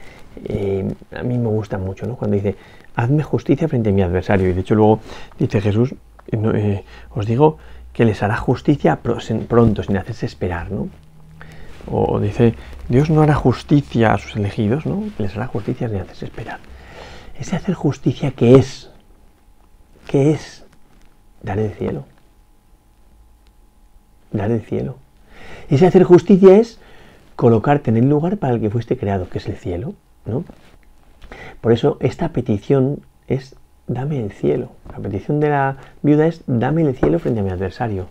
eh, 0.46 0.94
a 1.16 1.24
mí 1.24 1.40
me 1.40 1.48
gusta 1.48 1.80
mucho, 1.80 2.06
¿no? 2.06 2.16
Cuando 2.16 2.36
dice, 2.36 2.58
hazme 2.96 3.24
justicia 3.24 3.68
frente 3.68 3.90
a 3.90 3.94
mi 3.94 4.04
adversario. 4.04 4.48
Y 4.48 4.54
de 4.54 4.62
hecho 4.62 4.76
luego 4.76 5.00
dice 5.40 5.60
Jesús, 5.60 5.96
eh, 6.32 6.84
os 7.10 7.26
digo 7.26 7.58
que 7.92 8.06
les 8.06 8.22
hará 8.22 8.38
justicia 8.38 9.00
pronto, 9.00 9.82
sin 9.82 9.98
hacerse 9.98 10.28
esperar, 10.28 10.72
¿no? 10.72 10.88
O 11.88 12.20
dice, 12.20 12.56
Dios 12.90 13.10
no 13.10 13.22
hará 13.22 13.34
justicia 13.34 14.14
a 14.14 14.18
sus 14.18 14.36
elegidos, 14.36 14.86
¿no? 14.86 15.04
Les 15.18 15.36
hará 15.36 15.48
justicia 15.48 15.90
sin 15.90 15.98
hacerse 15.98 16.26
esperar. 16.26 16.60
Ese 17.40 17.56
hacer 17.56 17.76
justicia 17.76 18.32
que 18.32 18.56
es, 18.56 18.92
que 20.08 20.32
es 20.32 20.66
dar 21.42 21.60
el 21.60 21.72
cielo. 21.72 22.06
Dar 24.32 24.52
el 24.52 24.62
cielo. 24.62 24.98
Ese 25.70 25.88
hacer 25.88 26.04
justicia 26.04 26.58
es 26.58 26.80
colocarte 27.36 27.90
en 27.90 27.98
el 27.98 28.10
lugar 28.10 28.38
para 28.38 28.54
el 28.54 28.62
que 28.62 28.70
fuiste 28.70 28.98
creado, 28.98 29.30
que 29.30 29.40
es 29.40 29.48
el 29.48 29.58
cielo. 29.58 29.94
¿no? 30.26 30.44
Por 31.62 31.72
eso 31.72 31.98
esta 32.00 32.30
petición 32.30 33.02
es 33.28 33.56
dame 33.88 34.24
el 34.24 34.32
cielo. 34.32 34.70
La 34.92 35.00
petición 35.00 35.40
de 35.40 35.50
la 35.50 35.78
viuda 36.02 36.28
es 36.28 36.44
dame 36.48 36.84
el 36.84 36.96
cielo 36.96 37.20
frente 37.20 37.40
a 37.40 37.44
mi 37.44 37.50
adversario. 37.50 38.08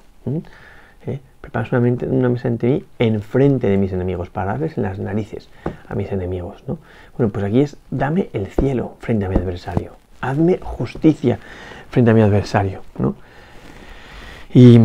Una, 2.02 2.28
mesa 2.28 2.49
ante 2.49 2.66
mí 2.66 2.85
enfrente 2.99 3.68
de 3.68 3.76
mis 3.76 3.92
enemigos 3.92 4.30
para 4.30 4.52
darles 4.52 4.76
las 4.76 4.99
narices 4.99 5.49
a 5.88 5.94
mis 5.94 6.12
enemigos. 6.12 6.62
¿no? 6.66 6.78
Bueno, 7.16 7.32
pues 7.32 7.44
aquí 7.44 7.61
es 7.61 7.76
dame 7.90 8.28
el 8.32 8.47
cielo 8.47 8.97
frente 9.00 9.26
a 9.26 9.28
mi 9.28 9.37
adversario. 9.37 9.92
Hazme 10.20 10.59
justicia 10.62 11.38
frente 11.88 12.11
a 12.11 12.14
mi 12.14 12.20
adversario. 12.20 12.82
¿no? 12.99 13.14
Y 14.52 14.78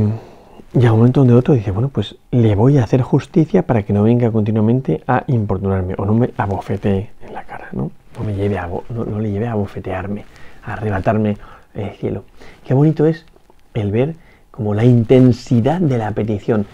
llega 0.73 0.91
un 0.91 0.99
momento 0.99 1.21
donde 1.21 1.33
otro 1.33 1.53
dice, 1.53 1.71
bueno, 1.71 1.89
pues 1.89 2.15
le 2.31 2.55
voy 2.55 2.77
a 2.77 2.83
hacer 2.83 3.01
justicia 3.01 3.63
para 3.63 3.83
que 3.83 3.93
no 3.93 4.03
venga 4.03 4.31
continuamente 4.31 5.03
a 5.07 5.23
importunarme 5.27 5.95
o 5.97 6.05
no 6.05 6.13
me 6.13 6.31
abofetee 6.37 7.09
en 7.21 7.33
la 7.33 7.43
cara, 7.43 7.69
¿no? 7.71 7.91
No, 8.17 8.23
me 8.23 8.33
lleve 8.33 8.57
a, 8.57 8.67
no, 8.67 9.19
le 9.19 9.31
lleve 9.31 9.47
a 9.47 9.55
bofetearme, 9.55 10.23
a 10.63 10.73
arrebatarme 10.73 11.37
el 11.73 11.91
cielo. 11.91 12.23
Qué 12.63 12.73
bonito 12.73 13.05
es 13.05 13.25
el 13.73 13.91
ver 13.91 14.15
como 14.55 14.73
la 14.73 14.85
intensidad 14.85 15.81
de 15.81 15.97
la 15.97 16.11
petición 16.11 16.65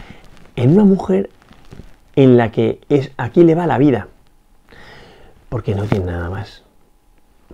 en 0.55 0.73
una 0.73 0.83
mujer 0.83 1.29
en 2.15 2.37
la 2.37 2.51
que 2.51 2.81
es 2.89 3.11
aquí 3.17 3.43
le 3.43 3.55
va 3.55 3.67
la 3.67 3.77
vida, 3.77 4.07
porque 5.49 5.75
no 5.75 5.85
tiene 5.85 6.05
nada 6.05 6.29
más, 6.29 6.63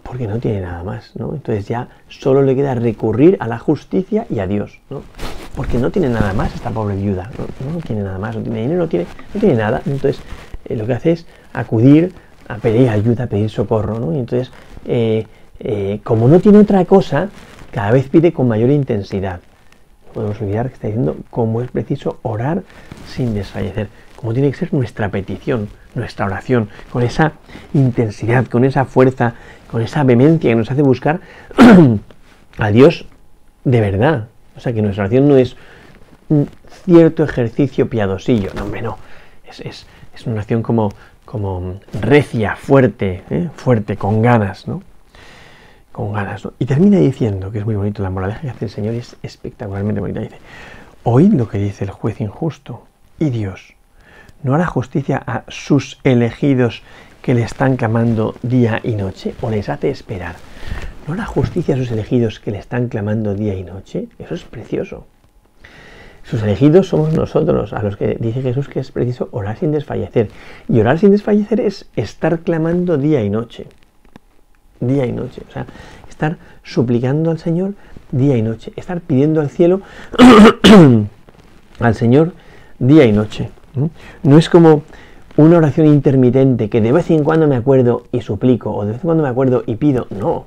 porque 0.03 0.27
no 0.27 0.39
tiene 0.39 0.61
nada 0.61 0.83
más, 0.83 1.15
¿no? 1.15 1.33
Entonces 1.33 1.67
ya 1.67 1.89
solo 2.07 2.41
le 2.41 2.55
queda 2.55 2.75
recurrir 2.75 3.37
a 3.39 3.47
la 3.47 3.59
justicia 3.59 4.25
y 4.29 4.39
a 4.39 4.47
Dios, 4.47 4.79
¿no? 4.89 5.01
porque 5.57 5.79
no 5.79 5.89
tiene 5.89 6.07
nada 6.07 6.33
más 6.33 6.53
esta 6.53 6.69
pobre 6.69 6.95
viuda, 6.95 7.31
no, 7.65 7.81
tiene 7.81 8.03
nada 8.03 8.19
más, 8.19 8.35
no 8.35 8.43
tiene 8.43 8.61
dinero, 8.61 8.81
no 8.81 8.87
tiene, 8.87 9.07
no 9.33 9.39
tiene 9.39 9.55
nada. 9.55 9.81
Entonces, 9.87 10.21
eh, 10.65 10.75
lo 10.75 10.85
que 10.85 10.93
hace 10.93 11.13
es 11.13 11.25
acudir 11.51 12.13
a 12.47 12.57
pedir 12.57 12.87
ayuda, 12.89 13.23
a 13.23 13.27
pedir 13.27 13.49
socorro, 13.49 13.99
¿no? 13.99 14.13
Y 14.13 14.19
entonces, 14.19 14.51
eh, 14.85 15.25
eh, 15.59 15.99
como 16.03 16.27
no 16.27 16.39
tiene 16.39 16.59
otra 16.59 16.85
cosa, 16.85 17.29
cada 17.71 17.89
vez 17.89 18.07
pide 18.07 18.31
con 18.31 18.47
mayor 18.47 18.69
intensidad. 18.69 19.39
Podemos 20.17 20.41
olvidar 20.41 20.67
que 20.69 20.73
está 20.73 20.87
diciendo 20.87 21.15
cómo 21.29 21.61
es 21.61 21.69
preciso 21.69 22.17
orar 22.23 22.63
sin 23.07 23.35
desfallecer, 23.35 23.87
cómo 24.15 24.33
tiene 24.33 24.49
que 24.49 24.57
ser 24.57 24.73
nuestra 24.73 25.09
petición, 25.09 25.69
nuestra 25.93 26.25
oración, 26.25 26.69
con 26.91 27.03
esa 27.03 27.33
intensidad, 27.75 28.47
con 28.47 28.65
esa 28.65 28.85
fuerza, 28.85 29.35
con 29.69 29.83
esa 29.83 30.03
vehemencia 30.03 30.49
que 30.49 30.55
nos 30.55 30.71
hace 30.71 30.81
buscar 30.81 31.19
a 32.57 32.71
Dios 32.71 33.05
de 33.63 33.79
verdad, 33.79 34.29
o 34.55 34.59
sea 34.59 34.73
que 34.73 34.81
nuestra 34.81 35.03
oración 35.03 35.27
no 35.27 35.37
es 35.37 35.55
un 36.29 36.49
cierto 36.83 37.23
ejercicio 37.23 37.87
piadosillo, 37.87 38.55
no, 38.55 38.63
hombre, 38.63 38.81
no. 38.81 38.97
Es, 39.47 39.85
una 40.25 40.33
oración 40.33 40.63
como, 40.63 40.93
como 41.25 41.79
recia, 42.01 42.55
fuerte, 42.55 43.21
¿eh? 43.29 43.49
fuerte, 43.55 43.97
con 43.97 44.23
ganas, 44.23 44.67
¿no? 44.67 44.81
Y 46.59 46.65
termina 46.65 46.99
diciendo, 46.99 47.51
que 47.51 47.59
es 47.59 47.65
muy 47.65 47.75
bonito, 47.75 48.03
la 48.03 48.09
moraleja 48.09 48.41
que 48.41 48.49
hace 48.49 48.65
el 48.65 48.71
Señor 48.71 48.93
es 48.93 49.17
espectacularmente 49.23 49.99
bonita. 49.99 50.19
Dice, 50.19 50.37
oíd 51.03 51.33
lo 51.33 51.49
que 51.49 51.57
dice 51.57 51.85
el 51.85 51.91
juez 51.91 52.21
injusto, 52.21 52.83
y 53.19 53.29
Dios 53.31 53.73
no 54.43 54.53
hará 54.53 54.67
justicia 54.67 55.21
a 55.25 55.43
sus 55.47 55.99
elegidos 56.03 56.83
que 57.21 57.33
le 57.33 57.41
están 57.41 57.75
clamando 57.75 58.35
día 58.43 58.79
y 58.83 58.95
noche, 58.95 59.33
o 59.41 59.49
les 59.49 59.69
hace 59.69 59.89
esperar. 59.89 60.35
¿No 61.07 61.13
hará 61.13 61.25
justicia 61.25 61.75
a 61.75 61.77
sus 61.77 61.91
elegidos 61.91 62.39
que 62.39 62.51
le 62.51 62.59
están 62.59 62.89
clamando 62.89 63.33
día 63.33 63.55
y 63.55 63.63
noche? 63.63 64.07
Eso 64.19 64.35
es 64.35 64.43
precioso. 64.43 65.05
Sus 66.23 66.43
elegidos 66.43 66.89
somos 66.89 67.13
nosotros, 67.13 67.73
a 67.73 67.81
los 67.81 67.95
que 67.95 68.17
dice 68.19 68.41
Jesús 68.41 68.67
que 68.67 68.81
es 68.81 68.91
preciso 68.91 69.29
orar 69.31 69.57
sin 69.57 69.71
desfallecer. 69.71 70.29
Y 70.67 70.79
orar 70.79 70.99
sin 70.99 71.11
desfallecer 71.11 71.61
es 71.61 71.89
estar 71.95 72.39
clamando 72.39 72.97
día 72.97 73.23
y 73.23 73.29
noche. 73.29 73.67
Día 74.79 75.05
y 75.05 75.11
noche. 75.11 75.41
O 75.47 75.51
sea, 75.51 75.65
estar 76.09 76.37
suplicando 76.63 77.31
al 77.31 77.39
Señor 77.39 77.73
día 78.11 78.37
y 78.37 78.41
noche. 78.41 78.73
Estar 78.75 79.01
pidiendo 79.01 79.41
al 79.41 79.49
cielo 79.49 79.81
al 81.79 81.95
Señor 81.95 82.33
día 82.79 83.05
y 83.05 83.11
noche. 83.11 83.49
No 84.23 84.37
es 84.37 84.49
como 84.49 84.83
una 85.35 85.57
oración 85.57 85.87
intermitente 85.87 86.69
que 86.69 86.81
de 86.81 86.91
vez 86.91 87.11
en 87.11 87.23
cuando 87.23 87.47
me 87.47 87.55
acuerdo 87.55 88.03
y 88.11 88.21
suplico, 88.21 88.71
o 88.71 88.85
de 88.85 88.93
vez 88.93 89.01
en 89.01 89.05
cuando 89.05 89.23
me 89.23 89.29
acuerdo 89.29 89.63
y 89.67 89.75
pido. 89.75 90.07
No 90.09 90.45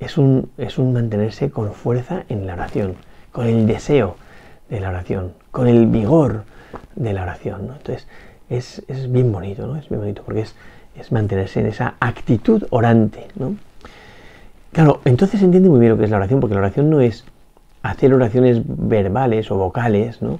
es 0.00 0.18
un, 0.18 0.50
es 0.58 0.78
un 0.78 0.92
mantenerse 0.92 1.50
con 1.50 1.72
fuerza 1.72 2.24
en 2.28 2.46
la 2.46 2.54
oración, 2.54 2.94
con 3.32 3.46
el 3.46 3.66
deseo 3.66 4.16
de 4.68 4.80
la 4.80 4.90
oración, 4.90 5.32
con 5.50 5.68
el 5.68 5.86
vigor 5.86 6.44
de 6.94 7.12
la 7.12 7.22
oración. 7.22 7.70
Entonces, 7.76 8.06
es, 8.48 8.82
bien 9.10 9.32
bonito, 9.32 9.66
¿no? 9.66 9.76
Es 9.76 9.88
bien 9.88 10.00
bonito 10.00 10.22
porque 10.24 10.42
es, 10.42 10.54
es 10.98 11.12
mantenerse 11.12 11.60
en 11.60 11.66
esa 11.66 11.94
actitud 12.00 12.64
orante, 12.70 13.28
¿no? 13.36 13.56
Claro, 14.72 15.00
entonces 15.04 15.42
entiende 15.42 15.68
muy 15.68 15.80
bien 15.80 15.92
lo 15.92 15.98
que 15.98 16.04
es 16.04 16.10
la 16.10 16.18
oración, 16.18 16.40
porque 16.40 16.54
la 16.54 16.60
oración 16.60 16.90
no 16.90 17.00
es 17.00 17.24
hacer 17.82 18.12
oraciones 18.12 18.62
verbales 18.64 19.50
o 19.50 19.56
vocales, 19.56 20.20
¿no? 20.20 20.38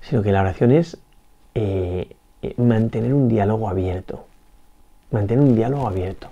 Sino 0.00 0.22
que 0.22 0.32
la 0.32 0.42
oración 0.42 0.72
es 0.72 0.98
eh, 1.54 2.16
eh, 2.42 2.54
mantener 2.58 3.14
un 3.14 3.28
diálogo 3.28 3.68
abierto, 3.68 4.26
mantener 5.10 5.44
un 5.44 5.54
diálogo 5.54 5.86
abierto 5.86 6.28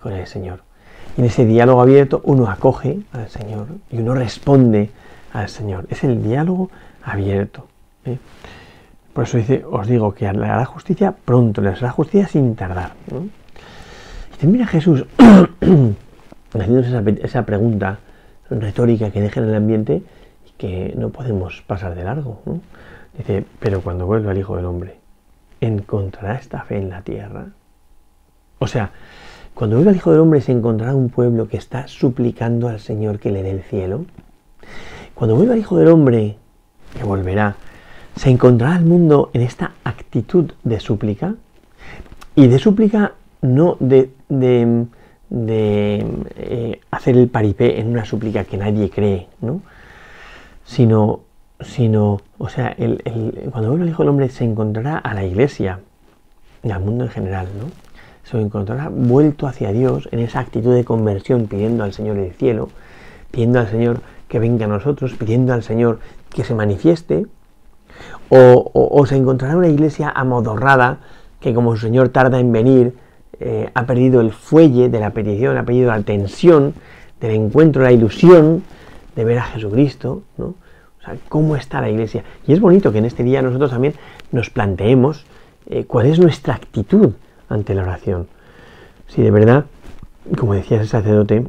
con 0.00 0.12
el 0.12 0.26
Señor 0.26 0.66
en 1.16 1.24
ese 1.24 1.46
diálogo 1.46 1.80
abierto 1.80 2.20
uno 2.24 2.48
acoge 2.50 2.98
al 3.12 3.28
Señor 3.30 3.68
y 3.90 3.98
uno 3.98 4.14
responde 4.14 4.90
al 5.32 5.48
Señor. 5.48 5.86
Es 5.90 6.04
el 6.04 6.22
diálogo 6.22 6.70
abierto. 7.02 7.66
¿eh? 8.04 8.18
Por 9.16 9.24
eso 9.24 9.38
dice, 9.38 9.64
os 9.64 9.86
digo 9.86 10.12
que 10.12 10.30
le 10.30 10.44
hará 10.44 10.66
justicia 10.66 11.10
pronto, 11.10 11.62
le 11.62 11.70
hará 11.70 11.90
justicia 11.90 12.28
sin 12.28 12.54
tardar. 12.54 12.92
Y 14.34 14.36
termina 14.36 14.66
Jesús 14.66 15.06
haciéndose 16.52 17.24
esa, 17.24 17.46
pregunta 17.46 17.98
retórica 18.50 19.10
que 19.10 19.22
deja 19.22 19.40
en 19.40 19.48
el 19.48 19.54
ambiente 19.54 20.02
y 20.46 20.50
que 20.58 20.92
no 20.98 21.08
podemos 21.08 21.62
pasar 21.66 21.94
de 21.94 22.04
largo. 22.04 22.42
Dice, 23.16 23.46
pero 23.58 23.80
cuando 23.80 24.04
vuelva 24.04 24.32
el 24.32 24.38
Hijo 24.38 24.54
del 24.54 24.66
Hombre, 24.66 24.98
¿encontrará 25.62 26.34
esta 26.34 26.60
fe 26.64 26.76
en 26.76 26.90
la 26.90 27.00
tierra? 27.00 27.46
O 28.58 28.66
sea, 28.66 28.90
cuando 29.54 29.76
venga 29.76 29.92
el 29.92 29.96
Hijo 29.96 30.10
del 30.10 30.20
Hombre 30.20 30.42
se 30.42 30.52
encontrará 30.52 30.94
un 30.94 31.08
pueblo 31.08 31.48
que 31.48 31.56
está 31.56 31.88
suplicando 31.88 32.68
al 32.68 32.80
Señor 32.80 33.18
que 33.18 33.30
le 33.30 33.42
dé 33.42 33.52
el 33.52 33.62
cielo. 33.62 34.04
Cuando 35.14 35.36
vuelva 35.36 35.54
el 35.54 35.60
Hijo 35.60 35.78
del 35.78 35.88
Hombre, 35.88 36.36
que 36.94 37.04
volverá, 37.04 37.56
se 38.16 38.30
encontrará 38.30 38.76
el 38.76 38.84
mundo 38.84 39.30
en 39.32 39.42
esta 39.42 39.72
actitud 39.84 40.52
de 40.64 40.80
súplica. 40.80 41.34
Y 42.34 42.48
de 42.48 42.58
súplica 42.58 43.12
no 43.42 43.76
de, 43.80 44.10
eh, 45.30 46.80
hacer 46.90 47.16
el 47.16 47.28
paripé 47.28 47.80
en 47.80 47.88
una 47.88 48.04
súplica 48.04 48.44
que 48.44 48.56
nadie 48.56 48.90
cree, 48.90 49.28
¿no? 49.40 49.62
sino 50.64 51.20
sino, 51.60 52.20
o 52.38 52.48
sea, 52.48 52.68
el, 52.76 53.02
cuando 53.50 53.70
vuelva 53.70 53.84
el 53.84 53.90
Hijo 53.90 54.02
del 54.02 54.10
Hombre 54.10 54.28
se 54.28 54.44
encontrará 54.44 54.98
a 54.98 55.14
la 55.14 55.24
iglesia 55.24 55.80
y 56.62 56.70
al 56.70 56.80
mundo 56.80 57.04
en 57.04 57.10
general, 57.10 57.48
¿no? 57.58 57.66
Se 58.24 58.40
encontrará 58.40 58.90
vuelto 58.90 59.46
hacia 59.46 59.72
Dios 59.72 60.08
en 60.10 60.18
esa 60.18 60.40
actitud 60.40 60.74
de 60.74 60.84
conversión, 60.84 61.46
pidiendo 61.46 61.84
al 61.84 61.92
Señor 61.92 62.18
el 62.18 62.32
cielo, 62.32 62.68
pidiendo 63.30 63.60
al 63.60 63.68
Señor 63.68 64.00
que 64.28 64.38
venga 64.38 64.64
a 64.64 64.68
nosotros, 64.68 65.14
pidiendo 65.14 65.52
al 65.52 65.62
Señor 65.62 66.00
que 66.34 66.44
se 66.44 66.54
manifieste, 66.54 67.26
o, 68.28 69.04
se 69.06 69.16
encontrará 69.16 69.56
una 69.56 69.68
iglesia 69.68 70.10
amodorrada 70.10 70.98
que 71.40 71.54
como 71.54 71.76
su 71.76 71.82
Señor 71.82 72.08
tarda 72.08 72.40
en 72.40 72.52
venir, 72.52 72.94
eh, 73.38 73.70
ha 73.74 73.86
perdido 73.86 74.20
el 74.20 74.32
fuelle 74.32 74.88
de 74.88 74.98
la 74.98 75.10
petición, 75.10 75.56
ha 75.56 75.64
perdido 75.64 75.90
la 75.90 76.00
tensión 76.02 76.74
del 77.20 77.32
encuentro, 77.32 77.82
la 77.82 77.92
ilusión 77.92 78.62
de 79.14 79.24
ver 79.24 79.38
a 79.38 79.42
Jesucristo, 79.44 80.22
¿no? 80.38 80.46
O 80.46 81.04
sea, 81.04 81.16
cómo 81.28 81.56
está 81.56 81.80
la 81.80 81.90
iglesia. 81.90 82.24
Y 82.46 82.52
es 82.52 82.60
bonito 82.60 82.92
que 82.92 82.98
en 82.98 83.04
este 83.04 83.22
día 83.22 83.42
nosotros 83.42 83.70
también 83.70 83.94
nos 84.32 84.50
planteemos 84.50 85.24
eh, 85.66 85.84
cuál 85.84 86.06
es 86.06 86.18
nuestra 86.18 86.54
actitud 86.54 87.12
ante 87.48 87.74
la 87.74 87.82
oración. 87.82 88.26
Si 89.08 89.22
de 89.22 89.30
verdad, 89.30 89.66
como 90.36 90.54
decía 90.54 90.78
ese 90.78 90.88
sacerdote, 90.88 91.46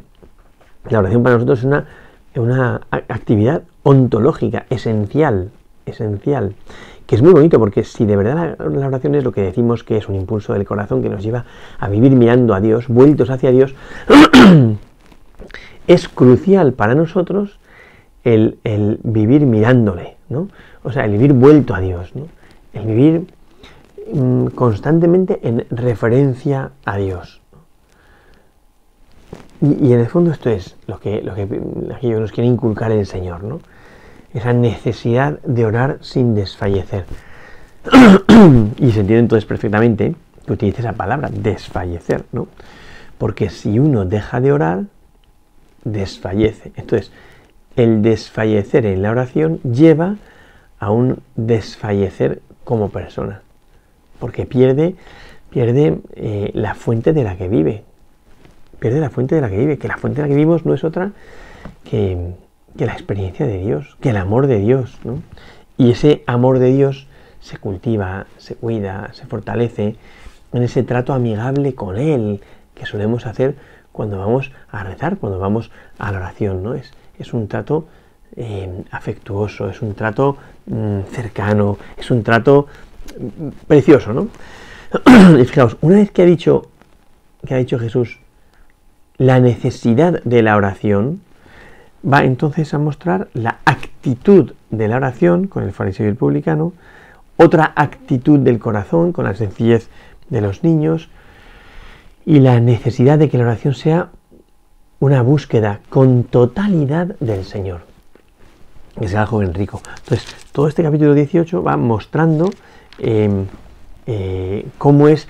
la 0.88 1.00
oración 1.00 1.22
para 1.22 1.36
nosotros 1.36 1.60
es 1.60 1.64
una, 1.64 1.86
una 2.36 2.80
actividad 2.90 3.62
ontológica, 3.82 4.66
esencial, 4.70 5.50
esencial, 5.88 6.54
que 7.06 7.16
es 7.16 7.22
muy 7.22 7.32
bonito 7.32 7.58
porque 7.58 7.84
si 7.84 8.04
de 8.06 8.16
verdad 8.16 8.56
la, 8.58 8.86
oración 8.86 9.14
es 9.14 9.24
lo 9.24 9.32
que 9.32 9.42
decimos 9.42 9.82
que 9.84 9.96
es 9.96 10.08
un 10.08 10.14
impulso 10.14 10.52
del 10.52 10.64
corazón 10.64 11.02
que 11.02 11.08
nos 11.08 11.22
lleva 11.22 11.44
a 11.78 11.88
vivir 11.88 12.12
mirando 12.12 12.54
a 12.54 12.60
Dios, 12.60 12.88
vueltos 12.88 13.30
hacia 13.30 13.50
Dios, 13.50 13.74
es 15.86 16.08
crucial 16.08 16.74
para 16.74 16.94
nosotros 16.94 17.58
el, 18.24 18.58
vivir 19.02 19.46
mirándole, 19.46 20.16
¿no? 20.28 20.48
O 20.82 20.92
sea, 20.92 21.04
el 21.04 21.12
vivir 21.12 21.32
vuelto 21.32 21.74
a 21.74 21.80
Dios, 21.80 22.14
¿no? 22.14 22.26
El 22.74 22.86
vivir 22.86 23.26
mm, 24.12 24.48
constantemente 24.48 25.40
en 25.42 25.66
referencia 25.70 26.72
a 26.84 26.96
Dios. 26.98 27.40
Y, 29.60 29.92
en 29.92 30.00
el 30.00 30.06
fondo 30.06 30.30
esto 30.30 30.50
es 30.50 30.76
lo 30.86 31.00
que, 31.00 31.20
lo 31.20 31.34
que, 31.34 31.46
nos 31.46 32.32
quiere 32.32 32.46
inculcar 32.46 32.92
el 32.92 33.06
Señor, 33.06 33.42
¿no? 33.42 33.60
Esa 34.38 34.52
necesidad 34.52 35.40
de 35.40 35.66
orar 35.66 35.98
sin 36.00 36.36
desfallecer. 36.36 37.06
y 38.78 38.92
se 38.92 39.00
entiende 39.00 39.18
entonces 39.18 39.44
perfectamente 39.44 40.14
que 40.46 40.52
utilice 40.52 40.80
esa 40.80 40.92
palabra, 40.92 41.28
desfallecer, 41.28 42.24
¿no? 42.30 42.46
Porque 43.18 43.50
si 43.50 43.80
uno 43.80 44.04
deja 44.04 44.40
de 44.40 44.52
orar, 44.52 44.84
desfallece. 45.82 46.70
Entonces, 46.76 47.10
el 47.74 48.00
desfallecer 48.00 48.86
en 48.86 49.02
la 49.02 49.10
oración 49.10 49.58
lleva 49.62 50.14
a 50.78 50.92
un 50.92 51.20
desfallecer 51.34 52.40
como 52.62 52.90
persona, 52.90 53.42
porque 54.20 54.46
pierde, 54.46 54.94
pierde 55.50 55.98
eh, 56.14 56.52
la 56.54 56.76
fuente 56.76 57.12
de 57.12 57.24
la 57.24 57.36
que 57.36 57.48
vive, 57.48 57.82
pierde 58.78 59.00
la 59.00 59.10
fuente 59.10 59.34
de 59.34 59.40
la 59.40 59.50
que 59.50 59.56
vive, 59.56 59.78
que 59.78 59.88
la 59.88 59.96
fuente 59.96 60.22
de 60.22 60.28
la 60.28 60.28
que 60.28 60.36
vivimos 60.36 60.64
no 60.64 60.74
es 60.74 60.84
otra 60.84 61.10
que, 61.82 62.34
la 62.86 62.92
experiencia 62.92 63.46
de 63.46 63.58
Dios, 63.58 63.96
que 64.00 64.10
el 64.10 64.16
amor 64.16 64.46
de 64.46 64.58
Dios. 64.58 64.98
Y 65.76 65.90
ese 65.90 66.22
amor 66.26 66.58
de 66.58 66.72
Dios 66.72 67.06
se 67.40 67.58
cultiva, 67.58 68.26
se 68.36 68.54
cuida, 68.54 69.10
se 69.12 69.26
fortalece 69.26 69.96
en 70.52 70.62
ese 70.62 70.82
trato 70.82 71.12
amigable 71.12 71.74
con 71.74 71.96
Él 71.96 72.40
que 72.74 72.86
solemos 72.86 73.26
hacer 73.26 73.56
cuando 73.92 74.18
vamos 74.18 74.52
a 74.70 74.84
rezar, 74.84 75.18
cuando 75.18 75.38
vamos 75.38 75.70
a 75.98 76.12
la 76.12 76.18
oración. 76.18 76.62
¿no? 76.62 76.74
Es, 76.74 76.92
es 77.18 77.32
un 77.34 77.48
trato 77.48 77.86
eh, 78.36 78.84
afectuoso, 78.90 79.68
es 79.68 79.82
un 79.82 79.94
trato 79.94 80.36
mm, 80.66 81.00
cercano, 81.10 81.78
es 81.96 82.10
un 82.10 82.22
trato 82.22 82.66
mm, 83.18 83.48
precioso. 83.66 84.12
¿no? 84.12 84.28
y 85.40 85.44
fijaos, 85.44 85.76
una 85.80 85.96
vez 85.96 86.10
que 86.10 86.22
ha 86.22 86.26
dicho, 86.26 86.70
que 87.46 87.54
ha 87.54 87.58
dicho 87.58 87.78
Jesús, 87.78 88.20
la 89.16 89.40
necesidad 89.40 90.22
de 90.22 90.42
la 90.42 90.56
oración, 90.56 91.20
va 92.04 92.24
entonces 92.24 92.72
a 92.74 92.78
mostrar 92.78 93.28
la 93.34 93.58
actitud 93.64 94.52
de 94.70 94.88
la 94.88 94.96
oración 94.96 95.46
con 95.46 95.64
el 95.64 95.72
fariseo 95.72 96.06
y 96.06 96.10
el 96.10 96.16
publicano, 96.16 96.72
otra 97.36 97.72
actitud 97.76 98.38
del 98.38 98.58
corazón 98.58 99.12
con 99.12 99.24
la 99.24 99.34
sencillez 99.34 99.88
de 100.28 100.40
los 100.40 100.62
niños 100.62 101.08
y 102.26 102.40
la 102.40 102.60
necesidad 102.60 103.18
de 103.18 103.28
que 103.28 103.38
la 103.38 103.44
oración 103.44 103.74
sea 103.74 104.10
una 105.00 105.22
búsqueda 105.22 105.80
con 105.88 106.24
totalidad 106.24 107.16
del 107.20 107.44
Señor, 107.44 107.82
que 108.98 109.08
sea 109.08 109.22
el 109.22 109.26
joven 109.26 109.54
rico. 109.54 109.80
Entonces, 110.02 110.26
todo 110.52 110.68
este 110.68 110.82
capítulo 110.82 111.14
18 111.14 111.62
va 111.62 111.76
mostrando 111.76 112.50
em, 112.98 113.46
eh, 114.06 114.66
cómo 114.78 115.08
es 115.08 115.28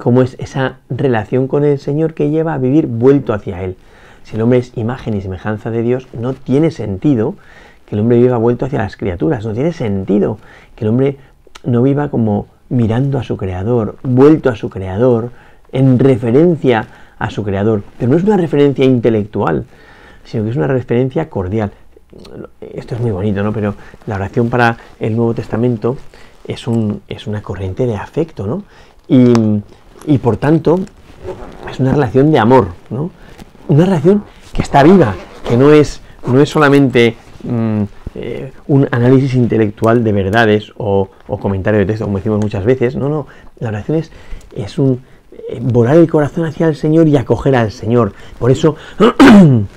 cómo 0.00 0.22
es 0.22 0.34
esa 0.40 0.78
relación 0.88 1.46
con 1.46 1.64
el 1.64 1.78
Señor 1.78 2.14
que 2.14 2.30
lleva 2.30 2.54
a 2.54 2.58
vivir 2.58 2.86
vuelto 2.86 3.32
hacia 3.32 3.62
Él. 3.62 3.76
Si 4.24 4.34
el 4.34 4.42
hombre 4.42 4.58
es 4.58 4.76
imagen 4.76 5.14
y 5.14 5.20
semejanza 5.20 5.70
de 5.70 5.82
Dios, 5.82 6.08
no 6.12 6.34
tiene 6.34 6.70
sentido 6.70 7.36
que 7.86 7.94
el 7.94 8.00
hombre 8.00 8.18
viva 8.18 8.36
vuelto 8.36 8.66
hacia 8.66 8.80
las 8.80 8.96
criaturas, 8.96 9.44
no 9.44 9.52
tiene 9.52 9.72
sentido 9.72 10.38
que 10.74 10.84
el 10.84 10.90
hombre 10.90 11.16
no 11.64 11.82
viva 11.82 12.10
como 12.10 12.46
mirando 12.68 13.18
a 13.18 13.22
su 13.22 13.36
creador, 13.36 13.96
vuelto 14.02 14.48
a 14.48 14.56
su 14.56 14.70
creador, 14.70 15.30
en 15.72 15.98
referencia 15.98 16.86
a 17.18 17.30
su 17.30 17.44
creador. 17.44 17.82
Pero 17.98 18.10
no 18.10 18.16
es 18.16 18.24
una 18.24 18.36
referencia 18.36 18.84
intelectual, 18.84 19.64
sino 20.24 20.44
que 20.44 20.50
es 20.50 20.56
una 20.56 20.66
referencia 20.66 21.28
cordial. 21.28 21.70
Esto 22.60 22.94
es 22.94 23.00
muy 23.00 23.10
bonito, 23.10 23.42
¿no? 23.42 23.52
Pero 23.52 23.74
la 24.06 24.16
oración 24.16 24.50
para 24.50 24.76
el 24.98 25.14
Nuevo 25.14 25.34
Testamento 25.34 25.96
es, 26.46 26.66
un, 26.66 27.02
es 27.08 27.26
una 27.26 27.42
corriente 27.42 27.86
de 27.86 27.96
afecto, 27.96 28.46
¿no? 28.46 28.64
Y, 29.08 29.32
y 30.06 30.18
por 30.18 30.36
tanto 30.36 30.80
es 31.70 31.80
una 31.80 31.92
relación 31.92 32.30
de 32.32 32.38
amor, 32.38 32.68
¿no? 32.90 33.10
Una 33.68 33.84
relación 33.84 34.24
que 34.52 34.62
está 34.62 34.82
viva, 34.82 35.14
que 35.48 35.56
no 35.56 35.72
es, 35.72 36.00
no 36.26 36.40
es 36.40 36.48
solamente 36.48 37.16
mm, 37.44 37.82
eh, 38.16 38.52
un 38.66 38.88
análisis 38.90 39.34
intelectual 39.34 40.02
de 40.02 40.12
verdades 40.12 40.72
o, 40.76 41.08
comentario 41.40 41.80
de 41.80 41.86
texto, 41.86 42.06
como 42.06 42.18
decimos 42.18 42.40
muchas 42.40 42.64
veces, 42.64 42.96
no, 42.96 43.08
no, 43.08 43.26
la 43.60 43.68
oración 43.68 43.98
es, 43.98 44.10
es 44.54 44.78
un 44.78 45.00
eh, 45.32 45.60
volar 45.62 45.96
el 45.96 46.10
corazón 46.10 46.44
hacia 46.44 46.66
el 46.66 46.74
Señor 46.74 47.06
y 47.06 47.16
acoger 47.16 47.54
al 47.54 47.70
Señor. 47.70 48.12
Por 48.38 48.50
eso 48.50 48.76
en 49.20 49.68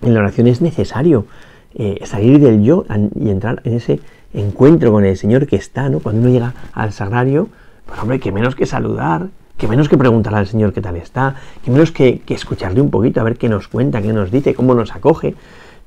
la 0.00 0.20
oración 0.20 0.46
es 0.46 0.60
necesario 0.60 1.26
eh, 1.74 2.00
salir 2.04 2.38
del 2.38 2.62
yo 2.62 2.84
y 3.14 3.30
entrar 3.30 3.62
en 3.64 3.74
ese 3.74 4.00
encuentro 4.32 4.92
con 4.92 5.04
el 5.04 5.16
Señor 5.16 5.46
que 5.46 5.56
está, 5.56 5.88
¿no? 5.88 6.00
Cuando 6.00 6.20
uno 6.22 6.30
llega 6.30 6.54
al 6.72 6.92
sagrario, 6.92 7.48
pues 7.86 7.98
hombre, 8.00 8.20
que 8.20 8.30
menos 8.30 8.54
que 8.54 8.66
saludar, 8.66 9.28
que 9.56 9.68
menos 9.68 9.88
que 9.88 9.96
preguntar 9.96 10.34
al 10.34 10.46
Señor 10.46 10.72
qué 10.72 10.80
tal 10.80 10.96
está, 10.96 11.36
que 11.64 11.70
menos 11.70 11.92
que, 11.92 12.22
escucharle 12.28 12.80
un 12.80 12.90
poquito 12.90 13.20
a 13.20 13.24
ver 13.24 13.36
qué 13.36 13.48
nos 13.48 13.68
cuenta, 13.68 14.02
qué 14.02 14.12
nos 14.12 14.30
dice, 14.30 14.54
cómo 14.54 14.74
nos 14.74 14.94
acoge, 14.94 15.34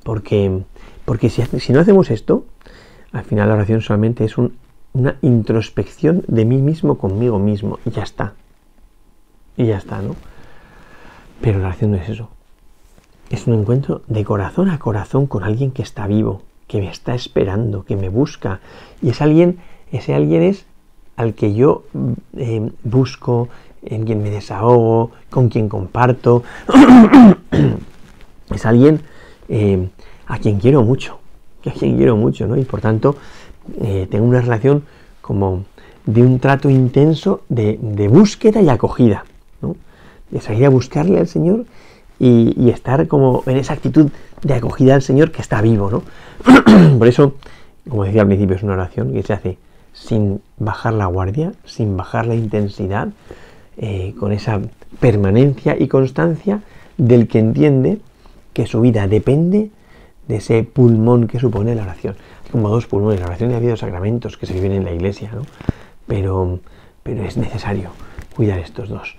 porque, 0.03 0.61
porque 1.05 1.29
si, 1.29 1.43
si 1.59 1.73
no 1.73 1.79
hacemos 1.79 2.11
esto, 2.11 2.45
al 3.11 3.23
final 3.23 3.49
la 3.49 3.55
oración 3.55 3.81
solamente 3.81 4.23
es 4.25 4.35
una 4.37 5.15
introspección 5.21 6.23
de 6.27 6.45
mí 6.45 6.61
mismo 6.61 6.97
conmigo 6.97 7.39
mismo, 7.39 7.79
y 7.85 7.91
ya 7.91 8.03
está. 8.03 8.33
Y 9.57 9.65
ya 9.67 9.77
está, 9.77 10.01
¿no? 10.01 10.15
Pero 11.41 11.59
la 11.59 11.67
oración 11.67 11.91
no 11.91 11.97
es 11.97 12.09
eso. 12.09 12.29
Es 13.29 13.47
un 13.47 13.55
encuentro 13.55 14.03
de 14.07 14.23
corazón 14.23 14.69
a 14.69 14.79
corazón 14.79 15.27
con 15.27 15.43
alguien 15.43 15.71
que 15.71 15.81
está 15.81 16.07
vivo, 16.07 16.43
que 16.67 16.79
me 16.79 16.89
está 16.89 17.15
esperando, 17.15 17.83
que 17.83 17.95
me 17.95 18.09
busca. 18.09 18.59
Y 19.01 19.09
es 19.09 19.21
alguien, 19.21 19.59
ese 19.91 20.13
alguien 20.13 20.43
es 20.43 20.65
al 21.15 21.33
que 21.33 21.53
yo 21.53 21.83
eh, 22.37 22.69
busco, 22.83 23.49
en 23.85 24.05
quien 24.05 24.21
me 24.21 24.29
desahogo, 24.29 25.11
con 25.29 25.49
quien 25.49 25.69
comparto. 25.69 26.43
es 28.53 28.65
alguien 28.65 29.01
eh, 29.49 29.87
a 30.27 30.39
quien 30.39 30.59
quiero 30.59 30.83
mucho, 30.83 31.19
a 31.65 31.71
quien 31.71 31.97
quiero 31.97 32.15
mucho, 32.17 32.47
¿no? 32.47 32.57
Y 32.57 32.63
por 32.63 32.81
tanto, 32.81 33.15
eh, 33.81 34.07
tengo 34.09 34.25
una 34.25 34.41
relación 34.41 34.83
como 35.21 35.65
de 36.05 36.21
un 36.21 36.39
trato 36.39 36.69
intenso 36.69 37.41
de, 37.49 37.77
búsqueda 38.11 38.61
y 38.61 38.69
acogida, 38.69 39.25
¿no? 39.61 39.75
De 40.29 40.41
salir 40.41 40.65
a 40.65 40.69
buscarle 40.69 41.19
al 41.19 41.27
Señor 41.27 41.65
y, 42.19 42.53
y, 42.57 42.69
estar 42.69 43.07
como 43.07 43.43
en 43.47 43.57
esa 43.57 43.73
actitud 43.73 44.09
de 44.43 44.53
acogida 44.53 44.95
al 44.95 45.01
Señor 45.01 45.31
que 45.31 45.41
está 45.41 45.61
vivo, 45.61 45.89
¿no? 45.89 46.03
por 46.99 47.07
eso, 47.07 47.35
como 47.89 48.03
decía 48.03 48.21
al 48.21 48.27
principio, 48.27 48.55
es 48.55 48.63
una 48.63 48.73
oración 48.73 49.13
que 49.13 49.23
se 49.23 49.33
hace 49.33 49.57
sin 49.95 50.41
bajar 50.57 50.93
la 50.93 51.07
guardia, 51.07 51.53
sin 51.65 51.97
bajar 51.97 52.27
la 52.27 52.35
intensidad, 52.35 53.07
eh, 53.77 54.13
con 54.19 54.31
esa 54.31 54.61
permanencia 54.99 55.75
y 55.79 55.87
constancia 55.87 56.61
del 56.97 57.27
que 57.27 57.39
entiende 57.39 57.99
que 58.53 58.67
su 58.67 58.81
vida 58.81 59.07
depende 59.07 59.71
de 60.27 60.35
ese 60.35 60.63
pulmón 60.63 61.27
que 61.27 61.39
supone 61.39 61.73
la 61.75 61.83
oración. 61.83 62.15
como 62.51 62.69
dos 62.69 62.87
pulmones, 62.87 63.19
la 63.19 63.25
oración 63.25 63.51
y 63.51 63.55
ha 63.55 63.59
dos 63.59 63.79
sacramentos 63.79 64.37
que 64.37 64.45
se 64.45 64.53
viven 64.53 64.71
en 64.71 64.85
la 64.85 64.93
iglesia, 64.93 65.31
¿no? 65.33 65.41
pero, 66.07 66.59
pero 67.03 67.23
es 67.23 67.35
necesario 67.35 67.89
cuidar 68.35 68.59
estos 68.59 68.87
dos. 68.87 69.15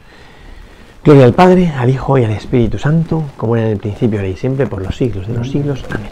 Gloria 1.05 1.25
al 1.25 1.35
Padre, 1.35 1.69
al 1.69 1.91
Hijo 1.91 2.17
y 2.19 2.25
al 2.25 2.31
Espíritu 2.31 2.79
Santo, 2.79 3.25
como 3.37 3.57
era 3.57 3.67
en 3.67 3.73
el 3.73 3.79
principio, 3.79 4.19
ahora 4.19 4.29
y 4.29 4.37
siempre, 4.37 4.67
por 4.67 4.83
los 4.83 4.97
siglos 4.97 5.27
de 5.27 5.35
los 5.35 5.51
siglos. 5.51 5.85
Amén. 5.91 6.11